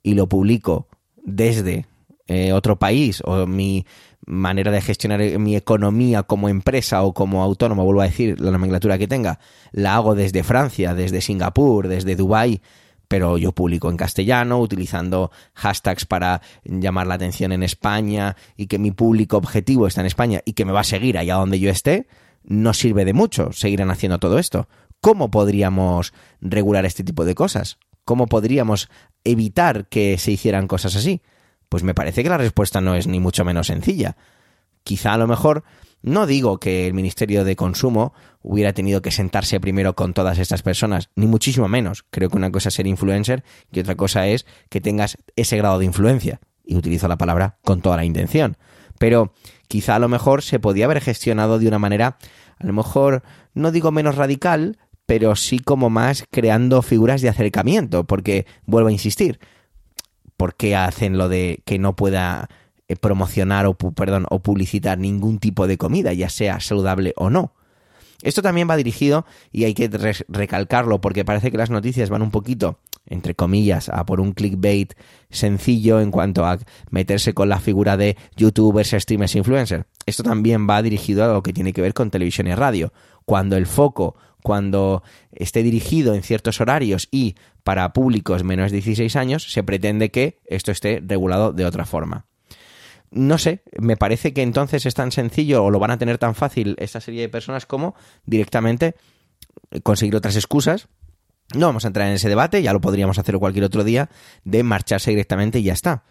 y 0.02 0.14
lo 0.14 0.28
publico 0.28 0.88
desde 1.24 1.86
eh, 2.26 2.52
otro 2.52 2.78
país 2.78 3.22
o 3.24 3.46
mi 3.46 3.86
manera 4.26 4.70
de 4.70 4.82
gestionar 4.82 5.20
mi 5.38 5.56
economía 5.56 6.22
como 6.22 6.50
empresa 6.50 7.02
o 7.02 7.14
como 7.14 7.42
autónomo, 7.42 7.84
vuelvo 7.84 8.02
a 8.02 8.06
decir, 8.06 8.38
la 8.40 8.50
nomenclatura 8.50 8.98
que 8.98 9.08
tenga, 9.08 9.38
la 9.72 9.94
hago 9.94 10.14
desde 10.14 10.42
Francia, 10.42 10.94
desde 10.94 11.22
Singapur, 11.22 11.88
desde 11.88 12.16
Dubái, 12.16 12.60
pero 13.08 13.38
yo 13.38 13.52
publico 13.52 13.90
en 13.90 13.96
castellano, 13.96 14.60
utilizando 14.60 15.32
hashtags 15.54 16.04
para 16.04 16.42
llamar 16.64 17.06
la 17.06 17.14
atención 17.14 17.52
en 17.52 17.62
España 17.62 18.36
y 18.56 18.66
que 18.66 18.78
mi 18.78 18.92
público 18.92 19.38
objetivo 19.38 19.86
está 19.86 20.02
en 20.02 20.06
España 20.06 20.42
y 20.44 20.52
que 20.52 20.66
me 20.66 20.72
va 20.72 20.80
a 20.80 20.84
seguir 20.84 21.16
allá 21.16 21.36
donde 21.36 21.58
yo 21.58 21.70
esté, 21.70 22.06
no 22.44 22.74
sirve 22.74 23.04
de 23.04 23.14
mucho. 23.14 23.52
Seguirán 23.52 23.90
haciendo 23.90 24.18
todo 24.18 24.38
esto. 24.38 24.68
¿Cómo 25.00 25.30
podríamos 25.30 26.12
regular 26.40 26.84
este 26.84 27.02
tipo 27.02 27.24
de 27.24 27.34
cosas? 27.34 27.78
¿Cómo 28.04 28.26
podríamos 28.26 28.88
evitar 29.24 29.86
que 29.88 30.18
se 30.18 30.32
hicieran 30.32 30.68
cosas 30.68 30.94
así? 30.94 31.22
Pues 31.68 31.82
me 31.82 31.94
parece 31.94 32.22
que 32.22 32.28
la 32.28 32.38
respuesta 32.38 32.80
no 32.80 32.94
es 32.94 33.06
ni 33.06 33.20
mucho 33.20 33.44
menos 33.44 33.68
sencilla. 33.68 34.16
Quizá 34.82 35.14
a 35.14 35.18
lo 35.18 35.26
mejor 35.26 35.64
no 36.02 36.26
digo 36.26 36.58
que 36.58 36.86
el 36.86 36.94
Ministerio 36.94 37.44
de 37.44 37.56
Consumo 37.56 38.12
hubiera 38.42 38.72
tenido 38.72 39.02
que 39.02 39.10
sentarse 39.10 39.60
primero 39.60 39.94
con 39.94 40.14
todas 40.14 40.38
estas 40.38 40.62
personas, 40.62 41.10
ni 41.16 41.26
muchísimo 41.26 41.68
menos. 41.68 42.04
Creo 42.10 42.30
que 42.30 42.36
una 42.36 42.52
cosa 42.52 42.68
es 42.68 42.74
ser 42.74 42.86
influencer 42.86 43.44
y 43.72 43.80
otra 43.80 43.96
cosa 43.96 44.26
es 44.26 44.46
que 44.68 44.80
tengas 44.80 45.18
ese 45.36 45.56
grado 45.56 45.78
de 45.78 45.86
influencia. 45.86 46.40
Y 46.64 46.76
utilizo 46.76 47.08
la 47.08 47.16
palabra 47.16 47.58
con 47.64 47.80
toda 47.80 47.96
la 47.96 48.04
intención. 48.04 48.56
Pero 48.98 49.32
quizá 49.68 49.96
a 49.96 49.98
lo 49.98 50.08
mejor 50.08 50.42
se 50.42 50.60
podía 50.60 50.84
haber 50.84 51.00
gestionado 51.00 51.58
de 51.58 51.66
una 51.66 51.78
manera, 51.78 52.18
a 52.58 52.66
lo 52.66 52.72
mejor, 52.72 53.22
no 53.54 53.72
digo 53.72 53.90
menos 53.90 54.16
radical, 54.16 54.78
pero 55.06 55.34
sí 55.34 55.58
como 55.58 55.88
más 55.88 56.24
creando 56.30 56.82
figuras 56.82 57.22
de 57.22 57.30
acercamiento, 57.30 58.04
porque, 58.04 58.46
vuelvo 58.66 58.88
a 58.88 58.92
insistir, 58.92 59.40
¿por 60.36 60.54
qué 60.54 60.76
hacen 60.76 61.16
lo 61.16 61.28
de 61.28 61.62
que 61.64 61.78
no 61.78 61.96
pueda 61.96 62.50
eh, 62.88 62.96
promocionar 62.96 63.66
o, 63.66 63.74
perdón, 63.74 64.26
o 64.30 64.40
publicitar 64.40 64.98
ningún 64.98 65.38
tipo 65.38 65.66
de 65.66 65.76
comida, 65.76 66.14
ya 66.14 66.30
sea 66.30 66.58
saludable 66.58 67.12
o 67.16 67.28
no. 67.28 67.52
Esto 68.22 68.42
también 68.42 68.68
va 68.68 68.76
dirigido, 68.76 69.26
y 69.52 69.64
hay 69.64 69.74
que 69.74 69.88
recalcarlo 70.28 71.00
porque 71.00 71.24
parece 71.24 71.50
que 71.50 71.58
las 71.58 71.70
noticias 71.70 72.10
van 72.10 72.22
un 72.22 72.30
poquito, 72.30 72.80
entre 73.06 73.34
comillas, 73.34 73.90
a 73.90 74.06
por 74.06 74.20
un 74.20 74.32
clickbait 74.32 74.94
sencillo 75.30 76.00
en 76.00 76.10
cuanto 76.10 76.44
a 76.46 76.58
meterse 76.90 77.34
con 77.34 77.48
la 77.48 77.60
figura 77.60 77.96
de 77.96 78.16
youtubers, 78.36 78.90
streamers, 78.90 79.36
influencers. 79.36 79.84
Esto 80.06 80.22
también 80.22 80.68
va 80.68 80.82
dirigido 80.82 81.24
a 81.24 81.32
lo 81.32 81.42
que 81.42 81.52
tiene 81.52 81.72
que 81.72 81.82
ver 81.82 81.94
con 81.94 82.10
televisión 82.10 82.48
y 82.48 82.54
radio. 82.54 82.92
Cuando 83.24 83.56
el 83.56 83.66
foco, 83.66 84.16
cuando 84.42 85.02
esté 85.30 85.62
dirigido 85.62 86.14
en 86.14 86.22
ciertos 86.22 86.60
horarios 86.60 87.08
y 87.12 87.36
para 87.62 87.92
públicos 87.92 88.44
menos 88.44 88.72
de 88.72 88.78
16 88.78 89.14
años, 89.14 89.52
se 89.52 89.62
pretende 89.62 90.10
que 90.10 90.38
esto 90.46 90.72
esté 90.72 91.02
regulado 91.06 91.52
de 91.52 91.66
otra 91.66 91.84
forma 91.84 92.27
no 93.10 93.38
sé, 93.38 93.62
me 93.78 93.96
parece 93.96 94.32
que 94.32 94.42
entonces 94.42 94.86
es 94.86 94.94
tan 94.94 95.12
sencillo 95.12 95.64
o 95.64 95.70
lo 95.70 95.78
van 95.78 95.90
a 95.90 95.98
tener 95.98 96.18
tan 96.18 96.34
fácil 96.34 96.76
esta 96.78 97.00
serie 97.00 97.22
de 97.22 97.28
personas 97.28 97.66
como 97.66 97.94
directamente 98.26 98.94
conseguir 99.82 100.16
otras 100.16 100.36
excusas. 100.36 100.88
No 101.54 101.66
vamos 101.66 101.84
a 101.84 101.88
entrar 101.88 102.08
en 102.08 102.14
ese 102.14 102.28
debate, 102.28 102.62
ya 102.62 102.72
lo 102.72 102.80
podríamos 102.80 103.18
hacer 103.18 103.38
cualquier 103.38 103.64
otro 103.64 103.82
día, 103.82 104.10
de 104.44 104.62
marcharse 104.62 105.10
directamente 105.10 105.60
y 105.60 105.62
ya 105.62 105.72
está. 105.72 106.04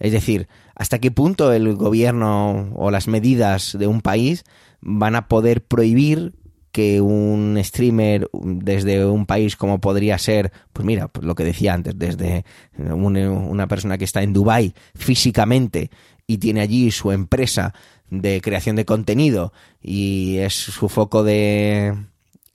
Es 0.00 0.10
decir, 0.10 0.48
hasta 0.74 0.98
qué 0.98 1.12
punto 1.12 1.52
el 1.52 1.76
gobierno 1.76 2.72
o 2.74 2.90
las 2.90 3.06
medidas 3.06 3.76
de 3.78 3.86
un 3.86 4.00
país 4.00 4.42
van 4.80 5.14
a 5.14 5.28
poder 5.28 5.64
prohibir 5.64 6.34
que 6.72 7.02
un 7.02 7.60
streamer 7.62 8.28
desde 8.32 9.04
un 9.04 9.26
país 9.26 9.56
como 9.56 9.80
podría 9.80 10.18
ser, 10.18 10.52
pues 10.72 10.86
mira, 10.86 11.08
pues 11.08 11.24
lo 11.24 11.34
que 11.34 11.44
decía 11.44 11.74
antes, 11.74 11.96
desde 11.96 12.44
una 12.78 13.68
persona 13.68 13.98
que 13.98 14.04
está 14.04 14.22
en 14.22 14.32
Dubái 14.32 14.74
físicamente 14.94 15.90
y 16.32 16.38
tiene 16.38 16.62
allí 16.62 16.90
su 16.90 17.12
empresa 17.12 17.74
de 18.08 18.40
creación 18.40 18.74
de 18.74 18.86
contenido 18.86 19.52
y 19.82 20.38
es 20.38 20.54
su 20.54 20.88
foco 20.88 21.24
de, 21.24 21.94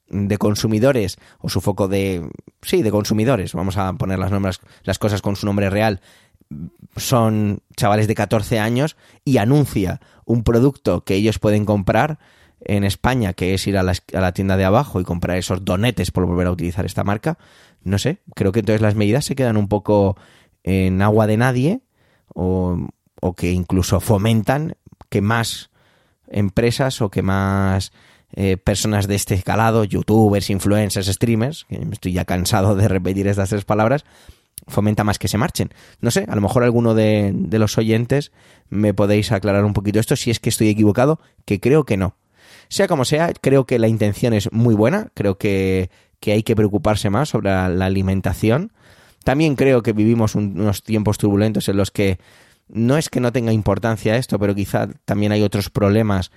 de 0.10 0.38
consumidores 0.40 1.18
o 1.38 1.50
su 1.50 1.62
foco 1.62 1.88
de 1.88 2.28
sí 2.64 2.82
de 2.82 2.90
consumidores 2.90 3.54
vamos 3.54 3.78
a 3.78 3.94
poner 3.94 4.18
las 4.18 4.32
nombres 4.32 4.62
las 4.84 4.98
cosas 4.98 5.22
con 5.22 5.36
su 5.36 5.46
nombre 5.46 5.70
real 5.70 6.02
son 6.96 7.60
chavales 7.76 8.08
de 8.08 8.16
14 8.16 8.60
años 8.60 8.98
y 9.24 9.38
anuncia 9.38 10.02
un 10.26 10.44
producto 10.44 11.04
que 11.04 11.14
ellos 11.14 11.38
pueden 11.38 11.66
comprar 11.66 12.18
en 12.62 12.84
España, 12.84 13.34
que 13.34 13.54
es 13.54 13.68
ir 13.68 13.78
a 13.78 13.84
la, 13.84 13.94
a 14.14 14.20
la, 14.20 14.32
tienda 14.32 14.58
de 14.58 14.66
abajo 14.66 15.00
y 15.00 15.04
comprar 15.04 15.38
esos 15.38 15.64
donetes 15.64 16.10
por 16.10 16.26
volver 16.26 16.48
a 16.48 16.52
utilizar 16.52 16.88
esta 16.88 17.04
marca, 17.04 17.38
no 17.84 18.00
sé, 18.00 18.24
creo 18.34 18.52
que 18.52 18.62
entonces 18.62 18.82
las 18.82 18.96
medidas 18.96 19.26
se 19.26 19.36
quedan 19.36 19.58
un 19.58 19.68
poco 19.68 20.18
en 20.64 21.04
agua 21.04 21.28
de 21.28 21.38
nadie 21.38 21.82
o, 22.34 22.88
o 23.22 23.34
que 23.34 23.52
incluso 23.52 24.00
fomentan 24.00 24.76
que 25.10 25.22
más 25.22 25.70
empresas 26.30 27.02
o 27.02 27.10
que 27.10 27.22
más 27.22 27.92
eh, 28.34 28.58
personas 28.58 29.08
de 29.08 29.16
este 29.16 29.36
escalado, 29.36 29.84
youtubers, 29.84 30.50
influencers, 30.50 31.08
streamers, 31.08 31.66
que 31.70 31.80
estoy 31.92 32.14
ya 32.14 32.26
cansado 32.26 32.76
de 32.76 32.88
repetir 32.88 33.28
estas 33.28 33.50
tres 33.50 33.66
palabras, 33.66 34.04
fomenta 34.68 35.04
más 35.04 35.18
que 35.18 35.28
se 35.28 35.38
marchen. 35.38 35.70
No 36.02 36.12
sé, 36.12 36.26
a 36.28 36.36
lo 36.36 36.42
mejor 36.42 36.64
alguno 36.64 36.94
de, 36.94 37.34
los 37.52 37.78
oyentes 37.78 38.32
me 38.70 38.94
podéis 38.94 39.32
aclarar 39.32 39.64
un 39.64 39.74
poquito 39.74 40.00
esto 40.00 40.16
si 40.16 40.30
es 40.30 40.40
que 40.40 40.50
estoy 40.50 40.70
equivocado, 40.70 41.20
que 41.46 41.60
creo 41.60 41.86
que 41.86 41.98
no. 41.98 42.16
Sea 42.68 42.88
como 42.88 43.06
sea, 43.06 43.32
creo 43.40 43.66
que 43.66 43.80
la 43.80 43.88
intención 43.88 44.34
es 44.34 44.52
muy 44.52 44.76
buena, 44.76 45.10
creo 45.14 45.38
que, 45.38 45.90
que 46.20 46.34
hay 46.34 46.44
que 46.44 46.56
preocuparse 46.56 47.10
más 47.10 47.30
sobre 47.30 47.50
la 47.50 47.86
alimentación. 47.86 48.74
También 49.24 49.56
creo 49.56 49.84
que 49.84 49.94
vivimos 49.94 50.36
unos 50.36 50.84
tiempos 50.84 51.18
turbulentos 51.18 51.70
en 51.70 51.78
los 51.78 51.92
que 51.92 52.20
no 52.70 52.98
es 52.98 53.10
que 53.10 53.20
no 53.20 53.32
tenga 53.32 53.52
importancia 53.52 54.18
esto, 54.18 54.40
pero 54.40 54.56
quizá 54.56 54.88
también 55.06 55.32
hay 55.32 55.42
otros 55.42 55.70
problemas 55.70 56.32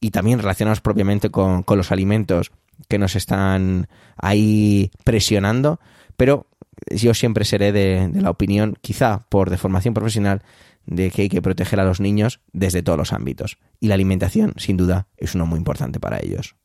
y 0.00 0.10
también 0.10 0.38
relacionados 0.38 0.80
propiamente 0.80 1.30
con, 1.30 1.64
los 1.68 1.92
alimentos 1.92 2.52
que 2.88 2.98
nos 2.98 3.14
están 3.16 3.88
ahí 4.16 4.90
presionando, 5.04 5.80
pero 6.16 6.48
yo 6.90 7.14
siempre 7.14 7.44
seré 7.44 7.72
de, 7.72 8.08
de, 8.08 8.20
la 8.20 8.30
opinión, 8.30 8.76
quizá 8.80 9.26
por 9.28 9.50
deformación 9.50 9.94
profesional, 9.94 10.42
de 10.86 11.10
que 11.10 11.22
hay 11.22 11.28
que 11.28 11.42
proteger 11.42 11.78
a 11.78 11.84
los 11.84 12.00
niños 12.00 12.40
desde 12.52 12.82
todos 12.82 12.98
los 12.98 13.12
ámbitos. 13.12 13.58
Y 13.78 13.86
la 13.86 13.94
alimentación, 13.94 14.54
sin 14.56 14.76
duda, 14.76 15.06
es 15.16 15.36
uno 15.36 15.46
muy 15.46 15.58
importante 15.58 16.00
para 16.00 16.18
ellos. 16.20 16.56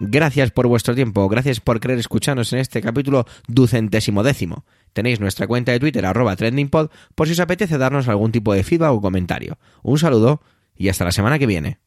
Gracias 0.00 0.50
por 0.50 0.66
vuestro 0.66 0.94
tiempo, 0.94 1.28
gracias 1.28 1.60
por 1.60 1.78
querer 1.78 1.98
escucharnos 1.98 2.52
en 2.52 2.58
este 2.58 2.82
capítulo 2.82 3.26
ducentésimo 3.46 4.24
décimo. 4.24 4.64
Tenéis 4.94 5.20
nuestra 5.20 5.46
cuenta 5.46 5.72
de 5.72 5.80
Twitter 5.80 6.06
arroba 6.06 6.36
trendingpod 6.36 6.90
por 7.14 7.26
si 7.26 7.32
os 7.34 7.40
apetece 7.40 7.76
darnos 7.76 8.08
algún 8.08 8.32
tipo 8.32 8.54
de 8.54 8.64
feedback 8.64 8.92
o 8.92 9.02
comentario. 9.02 9.58
Un 9.82 9.98
saludo 9.98 10.40
y 10.76 10.88
hasta 10.88 11.04
la 11.04 11.12
semana 11.12 11.38
que 11.38 11.46
viene. 11.46 11.78